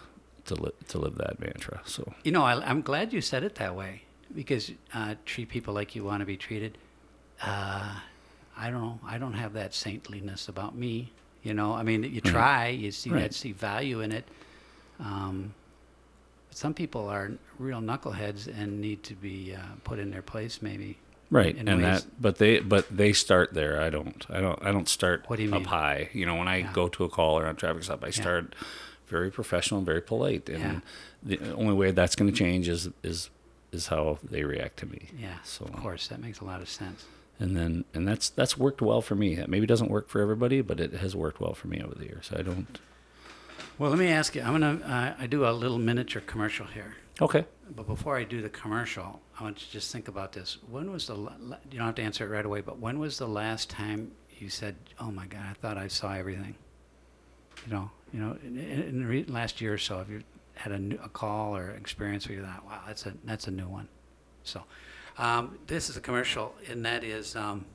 [0.46, 1.80] to to live that mantra.
[1.84, 4.02] So You know, I, I'm glad you said it that way
[4.34, 6.78] because uh, treat people like you want to be treated.
[7.42, 7.94] Uh,
[8.56, 9.00] I don't know.
[9.06, 11.10] I don't have that saintliness about me.
[11.42, 13.22] You know, I mean, you try, you see Right.
[13.22, 14.24] that, see value in it.
[15.00, 15.54] Um,
[16.48, 20.62] but some people are real knuckleheads and need to be uh, put in their place,
[20.62, 20.98] maybe.
[21.30, 23.80] right, and ways- that, but they but they start there.
[23.80, 24.24] I don't.
[24.30, 24.62] I don't.
[24.64, 25.64] I don't start What do you up mean?
[25.64, 26.10] high.
[26.12, 26.72] You know, when I Yeah.
[26.72, 28.54] go to a call or on a traffic stop, I start
[29.08, 30.80] very professional, and very polite, and Yeah.
[31.40, 33.30] the only way that's going to change is is
[33.72, 35.08] is how they react to me.
[35.18, 37.04] Yeah, So of course, that makes a lot of sense.
[37.40, 39.34] and then and that's that's worked well for me.
[39.36, 42.04] It maybe doesn't work for everybody, but it has worked well for me over the
[42.04, 42.30] years.
[42.36, 42.78] I don't.
[43.78, 44.42] Well, let me ask you.
[44.42, 44.80] I'm gonna.
[44.84, 46.94] Uh, I do a little miniature commercial here.
[47.20, 47.44] Okay.
[47.74, 50.58] But before I do the commercial, I want you to just think about this.
[50.70, 53.26] When was the, you don't have to answer it right away, but when was the
[53.28, 56.54] last time you said, oh my God, I thought I saw everything?
[57.66, 60.22] You know, you know, in, in in the re- last year or so, have you
[60.54, 63.50] had a, new, a call or experience where you thought, wow, that's a, that's a
[63.50, 63.88] new one?
[64.44, 64.62] So,
[65.18, 67.66] um, this is a commercial, and that is, um,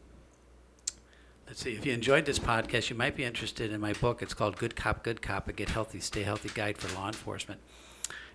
[1.48, 4.22] let's see, if you enjoyed this podcast, you might be interested in my book.
[4.22, 7.62] It's called Good Cop, Good Cop, a Get Healthy, Stay Healthy Guide for Law Enforcement.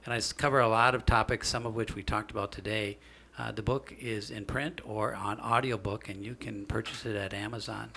[0.05, 2.99] And I cover a lot of topics, some of which we talked about today.
[3.39, 7.33] Uh, the book is in print or on audiobook, and you can purchase it at
[7.33, 7.91] Amazon.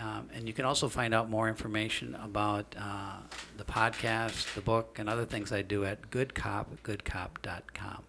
[0.00, 3.18] Um, and you can also find out more information about uh,
[3.56, 8.02] the podcast, the book, and other things I do at goodcopgoodcop.com.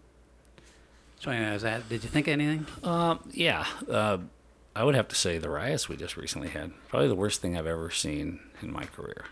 [1.20, 2.66] So, anyway, was that, did you think of anything?
[2.84, 4.18] Um, yeah, uh,
[4.76, 7.58] I would have to say the riots we just recently had probably the worst thing
[7.58, 9.26] I've ever seen in my career.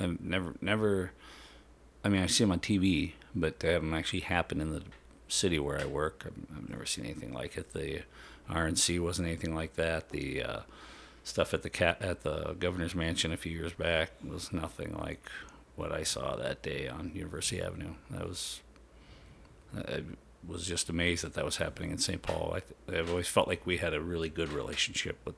[0.00, 1.12] I've never, never.
[2.04, 4.82] I mean, I see them on TV, but they haven't actually happened in the
[5.28, 6.24] city where I work.
[6.26, 7.72] I've, I've never seen anything like it.
[7.72, 8.02] The
[8.50, 10.10] RNC wasn't anything like that.
[10.10, 10.60] The uh,
[11.28, 15.28] stuff at the cat at the governor's mansion a few years back was nothing like
[15.76, 17.94] what I saw that day on University Avenue.
[18.10, 18.60] That was
[19.76, 20.02] I
[20.46, 22.22] was just amazed that that was happening in St.
[22.22, 22.54] Paul.
[22.54, 25.34] I th- I've always felt like we had a really good relationship with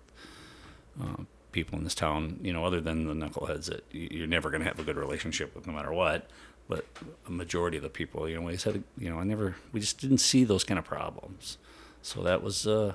[1.03, 2.39] uh, people in this town.
[2.43, 5.55] You know, other than the knuckleheads that you're never going to have a good relationship
[5.55, 6.31] with, no matter what.
[6.69, 6.87] But
[7.27, 9.99] a majority of the people, you know, we a, you know, I never, we just
[9.99, 11.59] didn't see those kind of problems.
[12.01, 12.93] So that was, uh,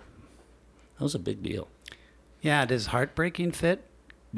[0.98, 1.68] that was a big deal.
[2.46, 3.84] Yeah, does heartbreaking fit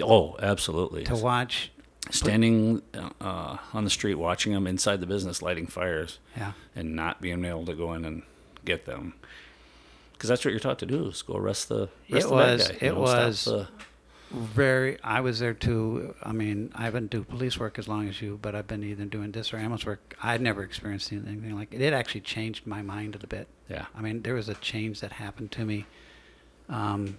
[0.01, 1.03] Oh, absolutely.
[1.05, 1.71] to watch?
[2.09, 2.81] Standing
[3.19, 6.19] uh, on the street, watching them inside the business, lighting fires.
[6.37, 6.53] Yeah.
[6.75, 8.23] and not being able to go in and
[8.63, 9.13] get them.
[10.13, 12.29] Because that's what you're taught to do: is go arrest the arrest It the bad
[12.59, 13.67] was- guy, you it know, stop was- the-
[14.31, 14.97] Very.
[15.03, 16.13] I was there too.
[16.23, 19.05] I mean, I haven't do police work as long as you, but I've been either
[19.05, 20.15] doing this or ambulance work.
[20.23, 21.81] I'd never experienced anything like it.
[21.81, 23.47] It actually changed my mind a little bit.
[23.69, 25.85] yeah, I mean, there was a change that happened to me
[26.69, 27.17] um,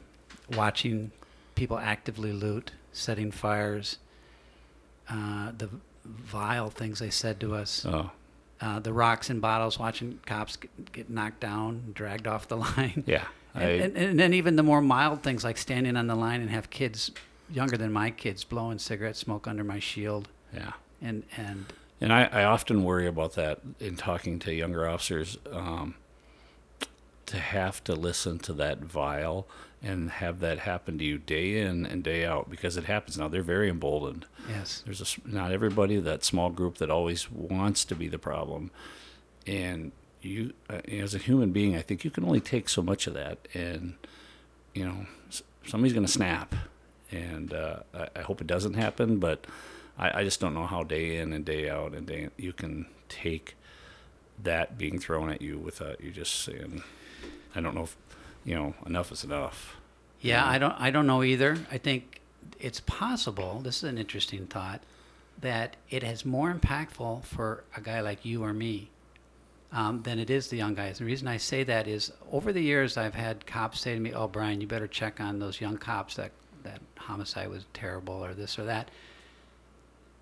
[0.54, 1.10] watching
[1.54, 3.98] people actively loot, setting fires,
[5.08, 5.68] uh, the
[6.04, 8.10] vile things they said to us, oh
[8.60, 13.04] uh, the rocks and bottles, watching cops get, get knocked down, dragged off the line.
[13.06, 13.24] yeah.
[13.54, 16.40] I, And, and, and then even the more mild things like standing on the line
[16.40, 17.10] and have kids
[17.50, 21.64] younger than my kids blowing cigarette smoke under my shield yeah, and and
[22.00, 25.38] and I, I often worry about that in talking to younger officers.
[25.50, 25.94] Um,
[27.26, 29.46] to have to listen to that vile
[29.82, 33.28] and have that happen to you day in and day out because it happens now.
[33.28, 34.26] They're very emboldened.
[34.48, 38.70] yes there's a not everybody that small group that always wants to be the problem
[39.46, 43.06] and you uh, as a human being i think you can only take so much
[43.06, 43.94] of that and
[44.74, 45.06] you know
[45.64, 46.54] somebody's going to snap
[47.12, 49.46] and uh, I, I hope it doesn't happen but
[49.96, 52.52] I, I just don't know how day in and day out and day in, you
[52.52, 53.54] can take
[54.42, 56.82] that being thrown at you without you just saying
[57.54, 57.96] i don't know if
[58.44, 59.76] you know enough is enough
[60.20, 60.74] Yeah, I don't.
[60.78, 61.58] I don't know either.
[61.70, 62.20] I think
[62.58, 63.60] it's possible.
[63.62, 64.82] This is an interesting thought
[65.40, 68.90] that it is more impactful for a guy like you or me
[69.72, 70.98] um, than it is the young guys.
[70.98, 74.12] The reason I say that is over the years I've had cops say to me,
[74.12, 76.16] "Oh, Brian, you better check on those young cops.
[76.16, 76.32] That
[76.64, 78.90] that homicide was terrible, or this or that."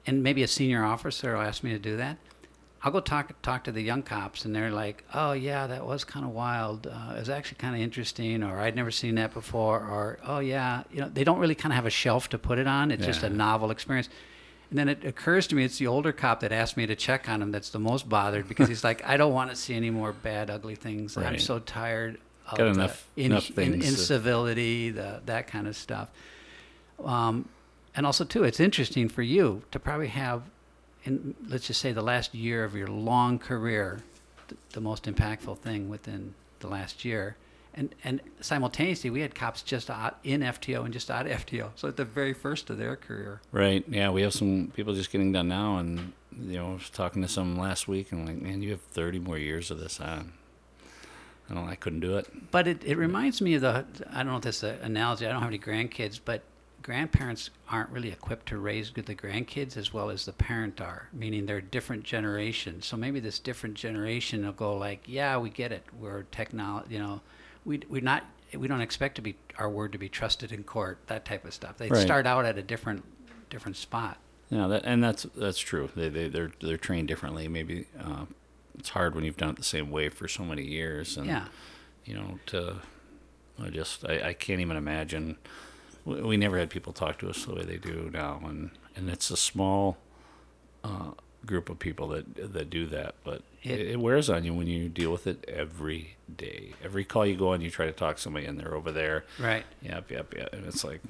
[0.06, 2.18] And maybe a senior officer will ask me to do that.
[2.86, 6.04] I'll go talk talk to the young cops, and they're like, "Oh yeah, that was
[6.04, 6.86] kind of wild.
[6.86, 10.38] Uh, it was actually kind of interesting, or I'd never seen that before, or oh
[10.38, 12.92] yeah, you know, they don't really kind of have a shelf to put it on.
[12.92, 14.08] It's just a novel experience."
[14.70, 17.28] And then it occurs to me it's the older cop that asked me to check
[17.28, 19.90] on him that's the most bothered because he's like, I don't want to see any
[19.90, 21.16] more bad, ugly things.
[21.16, 22.18] I'm so tired
[22.50, 26.10] of Got the enough- in, enough in- incivility, the, that kind of stuff.
[27.04, 27.48] Um,
[27.96, 30.42] and also, too, it's interesting for you to probably have,
[31.06, 34.02] in let's just say, the last year of your long career,
[34.48, 37.36] th- the most impactful thing within the last year.
[37.74, 41.70] And, and simultaneously, we had cops just out in FTO and just out of FTO.
[41.76, 43.42] So at the very first of their career.
[43.52, 43.84] Right.
[43.86, 47.20] Yeah, we have some people just getting done now, and you know, I was talking
[47.22, 50.32] to some last week, and like, man, you have 30 more years of this on.
[51.50, 51.68] I don't.
[51.68, 52.26] I couldn't do it.
[52.50, 55.32] But it, it reminds me of the, I don't know if that's an analogy, I
[55.32, 56.42] don't have any grandkids, but
[56.86, 61.44] grandparents aren't really equipped to raise the grandkids as well as the parent are, meaning
[61.44, 62.86] they're different generations.
[62.86, 65.82] So maybe this different generation will go like, yeah, we get it.
[65.98, 67.22] We're technology, you know,
[67.64, 68.24] we, we're not,
[68.56, 71.52] we don't expect to be, our word to be trusted in court, that type of
[71.52, 71.76] stuff.
[71.76, 71.98] They Right.
[72.06, 73.02] start out at a different,
[73.50, 74.18] different spot.
[74.48, 75.90] Yeah, that and that's that's true.
[75.96, 77.48] They they they're they're trained differently.
[77.48, 78.26] Maybe uh,
[78.78, 81.48] it's hard when you've done it the same way for so many years, and Yeah.
[82.04, 82.76] you know, to
[83.60, 85.36] I just I, I can't even imagine.
[86.06, 89.30] We, never had people talk to us the way they do now, and and it's
[89.30, 89.98] a small
[90.84, 91.10] uh,
[91.44, 94.88] group of people that that do that, but it, It- wears on you when you
[94.88, 96.74] deal with it every day.
[96.82, 99.24] Every call you go on, you try to talk somebody, and they're over there.
[99.40, 99.64] Right.
[99.82, 101.00] Yep, yep, yep, and it's like,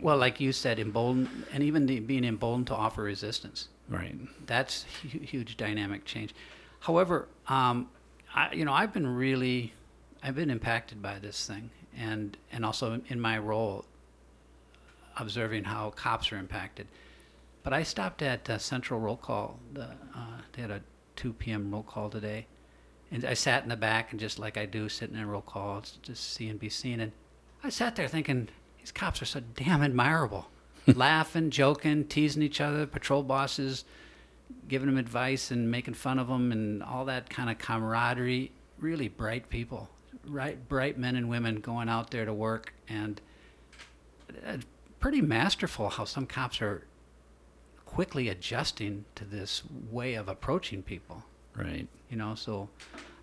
[0.00, 3.68] Well, like you said, emboldened, and even the, being emboldened to offer resistance.
[3.90, 4.16] right,
[4.46, 6.34] that's huge dynamic change.
[6.80, 7.88] However, um,
[8.34, 9.74] I, you know, I've been really,
[10.22, 11.68] I've been impacted by this thing,
[11.98, 13.84] and and also in my role,
[15.16, 16.86] observing how cops are impacted.
[17.62, 19.58] But I stopped at uh, Central Roll Call.
[19.72, 19.84] The,
[20.14, 20.80] uh, they had a
[21.16, 21.70] 2 p.m.
[21.70, 22.46] roll call today,
[23.10, 25.42] and I sat in the back and just like I do, sitting in a roll
[25.42, 27.00] call, just see and be seen.
[27.00, 27.12] And
[27.62, 28.48] I sat there thinking,
[28.78, 30.48] these cops are so damn admirable,
[30.86, 33.84] laughing, joking, teasing each other, patrol bosses
[34.68, 38.52] giving them advice and making fun of them and all that kind of camaraderie.
[38.78, 39.88] Really bright people,
[40.26, 40.68] right?
[40.68, 43.20] Bright men and women going out there to work, and
[44.46, 44.56] uh,
[45.00, 46.84] pretty masterful how some cops are
[47.86, 51.24] quickly adjusting to this way of approaching people.
[51.56, 51.88] right.
[52.08, 52.68] You know, so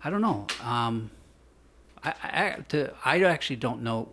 [0.02, 0.46] I don't know.
[0.62, 1.10] Um,
[2.02, 4.08] I, I, to, I actually don't know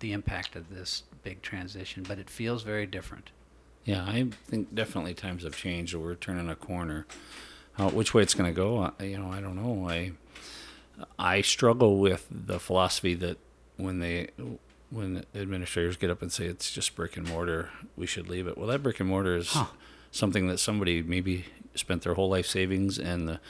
[0.00, 3.30] the impact of this big transition, but it feels very different.
[3.84, 5.94] Yeah, I think definitely times have changed.
[5.94, 7.06] or We're turning a corner.
[7.74, 9.88] How, which way it's going to go, uh, you know, I don't know.
[9.88, 10.12] I
[11.18, 13.38] I struggle with the philosophy that
[13.76, 14.28] when they
[14.90, 18.56] when administrators get up and say it's just brick and mortar, we should leave it.
[18.56, 19.66] Well, that brick and mortar is Huh.
[20.10, 23.40] something that somebody maybe spent their whole life savings and the,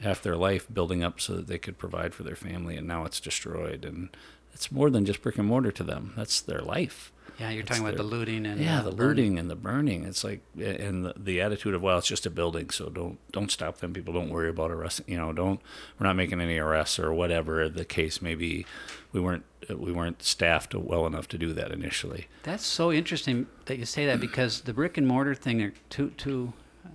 [0.00, 3.04] half their life building up so that they could provide for their family, and now
[3.04, 3.84] it's destroyed.
[3.84, 4.08] And
[4.54, 6.12] it's more than just brick and mortar to them.
[6.16, 7.12] That's their life.
[7.38, 8.98] Yeah, you're talking about the looting and yeah, the burning.
[9.16, 10.04] looting and the burning.
[10.04, 13.50] It's like and the, the attitude of well, it's just a building, so don't don't
[13.52, 13.92] stop them.
[13.92, 15.04] People don't worry about arresting.
[15.08, 15.60] You know, don't
[15.98, 18.66] we're not making any arrests or whatever the case may be.
[19.12, 22.26] We weren't we weren't staffed well enough to do that initially.
[22.42, 26.10] That's so interesting that you say that because the brick and mortar thing, are two,
[26.16, 26.52] two,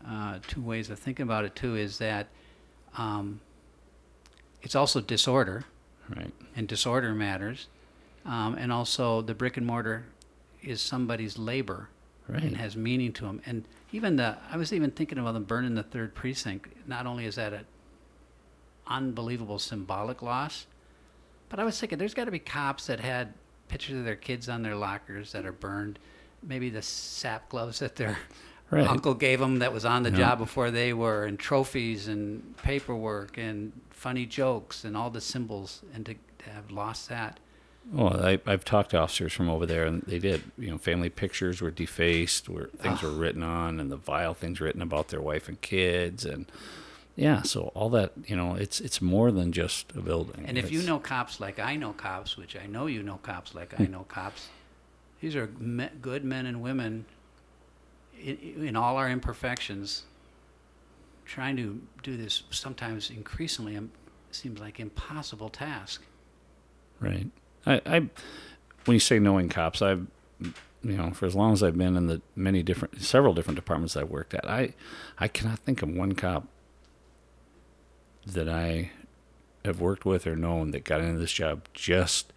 [0.07, 2.27] uh, two ways of thinking about it too, is that
[2.97, 3.39] um,
[4.61, 5.65] it's also disorder,
[6.13, 6.33] Right.
[6.55, 7.67] and disorder matters.
[8.25, 10.05] Um, and also the brick and mortar
[10.63, 11.89] is somebody's labor
[12.27, 12.41] Right.
[12.41, 13.41] and has meaning to them.
[13.45, 16.67] And even the, I was even thinking about them burning the third precinct.
[16.87, 17.65] Not only is that an
[18.87, 20.65] unbelievable symbolic loss,
[21.49, 23.33] but I was thinking there's got to be cops that had
[23.67, 25.99] pictures of their kids on their lockers that are burned.
[26.41, 28.17] Maybe the sap gloves that their
[28.71, 28.87] Right.
[28.87, 30.17] uncle gave them that was on the Yeah.
[30.17, 35.83] job before they were, and trophies and paperwork and funny jokes and all the symbols,
[35.93, 37.39] and to, to have lost that.
[37.91, 40.43] Well, I, I've talked to officers from over there, and they did.
[40.57, 44.61] You know, family pictures were defaced, where things were written on, and the vile things
[44.61, 46.45] written about their wife and kids, and
[47.15, 47.41] yeah.
[47.43, 50.45] So all that, you know, it's it's more than just a building.
[50.47, 53.53] And if you know cops like I know cops, which I know you know cops
[53.53, 53.91] like I hmm.
[53.91, 54.47] know cops,
[55.19, 57.05] these are me- good men and women
[58.19, 60.03] in, in all our imperfections,
[61.25, 63.91] trying to do this sometimes increasingly um,
[64.31, 66.03] seems like impossible task.
[66.99, 67.27] Right.
[67.65, 67.99] I, I,
[68.85, 70.07] when you say knowing cops, I've,
[70.39, 73.95] you know, for as long as I've been in the many different, several different departments
[73.95, 74.73] I've worked at, I,
[75.17, 76.47] I cannot think of one cop
[78.25, 78.91] that I
[79.63, 82.33] have worked with or known that got into this job just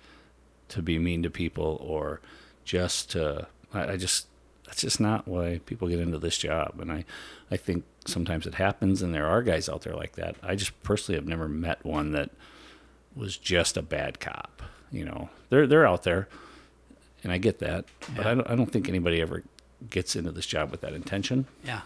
[0.69, 2.21] to be mean to people or
[2.65, 4.27] just to, I, I just,
[4.67, 6.79] that's just not why people get into this job.
[6.81, 7.05] And I,
[7.51, 10.37] I think sometimes it happens and there are guys out there like that.
[10.43, 12.31] I just personally have never met one that
[13.15, 14.63] was just a bad cop.
[14.91, 16.29] You know, they're they're out there,
[17.23, 17.85] and I get that,
[18.17, 19.43] but I don't I don't think anybody ever
[19.91, 21.47] gets into this job with that intention.
[21.65, 21.81] Yeah.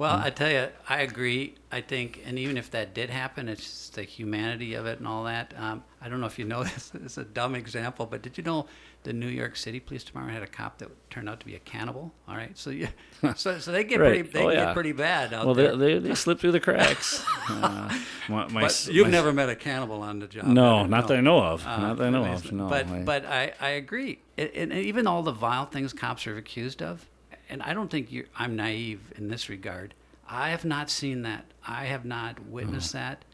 [0.00, 1.56] Well, I tell you, I agree.
[1.70, 5.06] I think, and even if that did happen, it's just the humanity of it and
[5.06, 5.52] all that.
[5.58, 6.90] Um, I don't know if you know this.
[6.94, 8.64] It's a dumb example, but did you know
[9.02, 11.58] the New York City Police Department had a cop that turned out to be a
[11.58, 12.14] cannibal?
[12.26, 12.88] All right, so you,
[13.36, 14.22] so, so they get Right.
[14.24, 15.76] pretty, they Oh, get pretty bad out Well, there.
[15.76, 17.22] they, they, they slip through the cracks.
[17.50, 17.94] Uh,
[18.30, 20.46] my, my, but you've my- never met a cannibal on the job.
[20.46, 20.88] No, you?
[20.88, 21.66] not that I know of.
[21.66, 22.50] Uh, not that I know of.
[22.50, 22.68] No.
[22.68, 24.20] but I- but I, I agree.
[24.38, 27.06] It, and even all the vile things cops are accused of,
[27.50, 29.94] and I don't think you I'm naive in this regard.
[30.28, 31.44] I have not seen that.
[31.66, 33.04] I have not witnessed Uh-huh.
[33.10, 33.24] that.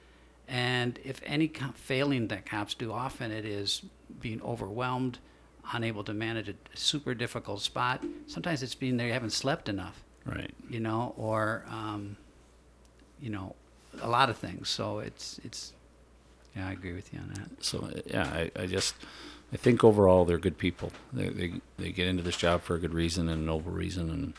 [0.48, 3.82] And if any co- failing that cops do, often it is
[4.20, 5.18] being overwhelmed,
[5.72, 8.04] unable to manage a super difficult spot.
[8.26, 10.52] Sometimes it's being they haven't slept enough, right.
[10.70, 12.16] you know, or um,
[13.20, 13.54] you know,
[14.00, 14.68] a lot of things.
[14.68, 15.72] So it's it's.
[16.54, 17.62] Yeah, I agree with you on that.
[17.64, 18.94] So yeah, I, I just
[19.52, 20.92] I think overall they're good people.
[21.12, 24.10] They, they they get into this job for a good reason and a noble reason,
[24.10, 24.34] and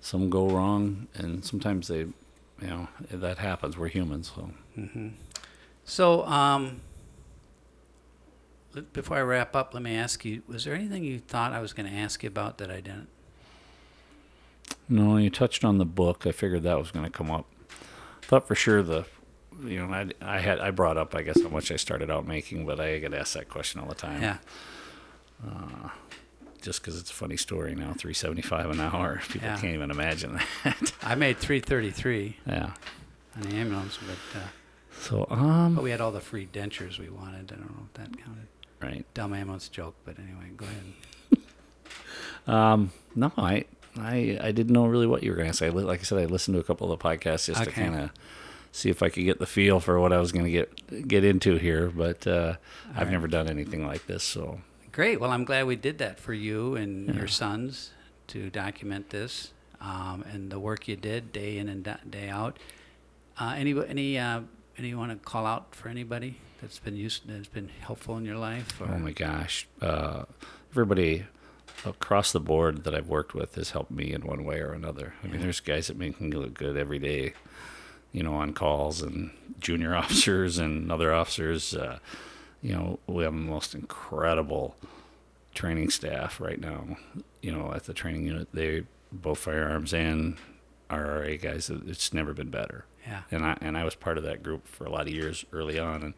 [0.00, 2.14] some go wrong, and sometimes they, you
[2.60, 3.76] know, that happens.
[3.78, 4.50] We're humans, so
[5.84, 6.80] So, um,
[8.92, 11.72] before I wrap up, let me ask you: Was there anything you thought I was
[11.72, 13.08] going to ask you about that I didn't?
[14.88, 15.16] no.
[15.16, 16.26] You touched on the book.
[16.26, 17.46] I figured that was going to come up.
[18.22, 19.06] Thought for sure the,
[19.64, 22.26] you know, I, I had I brought up I guess how much I started out
[22.26, 24.20] making, but I get asked that question all the time.
[24.22, 24.38] Yeah,
[26.62, 29.20] Just because it's a funny story now, three seventy five an hour.
[29.28, 29.58] People Yeah.
[29.60, 30.92] can't even imagine that.
[31.02, 32.72] I made three thirty-three yeah.
[33.36, 34.44] on the ambulance, but uh,
[35.00, 35.74] So um.
[35.74, 37.52] but we had all the free dentures we wanted.
[37.52, 38.46] I don't know if that counted.
[38.82, 39.06] Right.
[39.14, 41.40] Dumb ambulance joke, but anyway, go ahead.
[42.46, 43.64] Um, no, I,
[43.98, 45.68] I, I didn't know really what you were going to say.
[45.70, 48.10] Like I said, I listened to a couple of the podcasts just to kind of
[48.76, 51.24] see if I could get the feel for what I was going to get get
[51.24, 51.88] into here.
[51.88, 52.56] But uh,
[52.94, 53.10] I've right.
[53.10, 54.60] never done anything like this, so
[54.96, 55.20] Great.
[55.20, 57.90] Well, I'm glad we did that for you and your sons
[58.28, 62.58] to document this um, and the work you did day in and day out.
[63.38, 64.40] Uh, any any uh,
[64.78, 68.38] any want to call out for anybody that's been used that's been helpful in your
[68.38, 68.80] life?
[68.80, 68.88] Or?
[68.88, 70.24] oh my gosh, uh,
[70.70, 71.26] everybody
[71.84, 75.12] across the board that I've worked with has helped me in one way or another.
[75.22, 77.34] I mean, there's guys that make me look good every day,
[78.16, 81.74] you know, on calls and junior officers and other officers.
[81.74, 81.98] Uh,
[82.62, 84.74] you know, we have the most incredible
[85.54, 86.96] training staff right now.
[87.42, 90.38] You know, at the training unit, they both firearms and
[90.88, 91.68] RRA guys.
[91.68, 92.86] It's never been better.
[93.06, 93.22] Yeah.
[93.30, 95.78] And I and I was part of that group for a lot of years early
[95.78, 96.14] on, and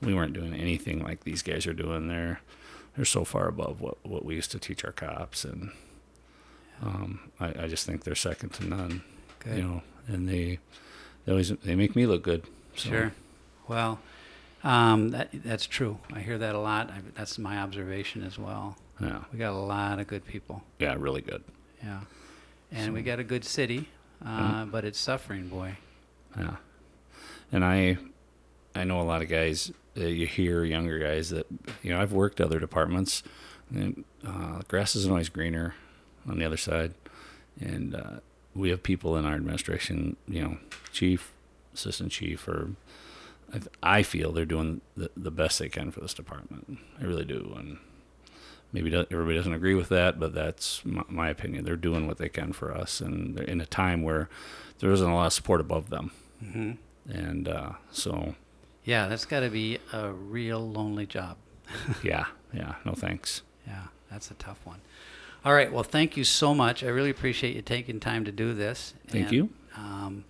[0.00, 2.08] we weren't doing anything like these guys are doing.
[2.08, 2.40] They're
[2.96, 5.70] they're so far above what what we used to teach our cops, and
[6.82, 9.02] um, I, I just think they're second to none.
[9.40, 9.58] Good.
[9.58, 10.60] You know, and they
[11.26, 12.44] they always they make me look good.
[12.76, 13.12] So, Sure.
[13.68, 13.98] Well,
[14.64, 15.98] um, that that's true.
[16.12, 16.88] I hear that a lot.
[16.90, 18.76] I, that's my observation as well.
[19.00, 19.24] Yeah.
[19.32, 20.62] We got a lot of good people.
[20.78, 20.94] Yeah.
[20.98, 21.42] Really good.
[21.82, 22.00] Yeah.
[22.72, 23.88] And we got a good city,
[24.24, 24.66] uh, Yeah.
[24.70, 25.76] but it's suffering, boy.
[26.38, 26.56] Yeah.
[27.52, 27.98] And I
[28.74, 31.46] I know a lot of guys that you hear younger guys that
[31.82, 33.22] you know I've worked other departments
[33.74, 35.74] and uh, grass isn't always greener
[36.28, 36.92] on the other side
[37.60, 38.20] and uh,
[38.56, 40.56] we have people in our administration you know
[40.92, 41.32] chief
[41.74, 42.70] assistant chief or
[43.54, 43.60] I,
[43.98, 46.78] I feel they're doing the, the best they can for this department.
[47.00, 47.78] I really do and
[48.72, 51.64] maybe do- everybody doesn't agree with that but that's my, my opinion.
[51.64, 54.28] They're doing what they can for us and they're in a time where
[54.80, 56.10] there isn't a lot of support above them.
[56.40, 56.72] Hmm
[57.08, 58.34] and uh, so
[58.84, 61.36] Yeah, that's got to be a real lonely job.
[62.02, 63.42] yeah yeah no thanks.
[63.66, 64.80] Yeah, that's a tough one.
[65.46, 65.72] All right.
[65.72, 66.82] Well, thank you so much.
[66.82, 68.94] I really appreciate you taking time to do this.
[69.06, 69.50] Thank And, you.
[69.76, 70.24] Um,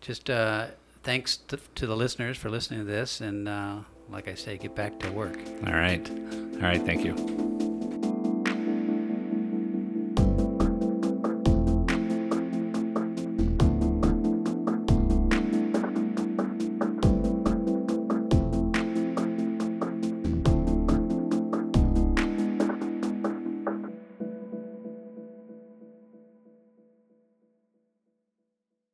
[0.00, 0.66] just uh,
[1.04, 3.20] thanks to, to the listeners for listening to this.
[3.20, 3.76] And uh,
[4.10, 5.38] like I say, get back to work.
[5.64, 6.10] all right
[6.56, 7.51] all right thank you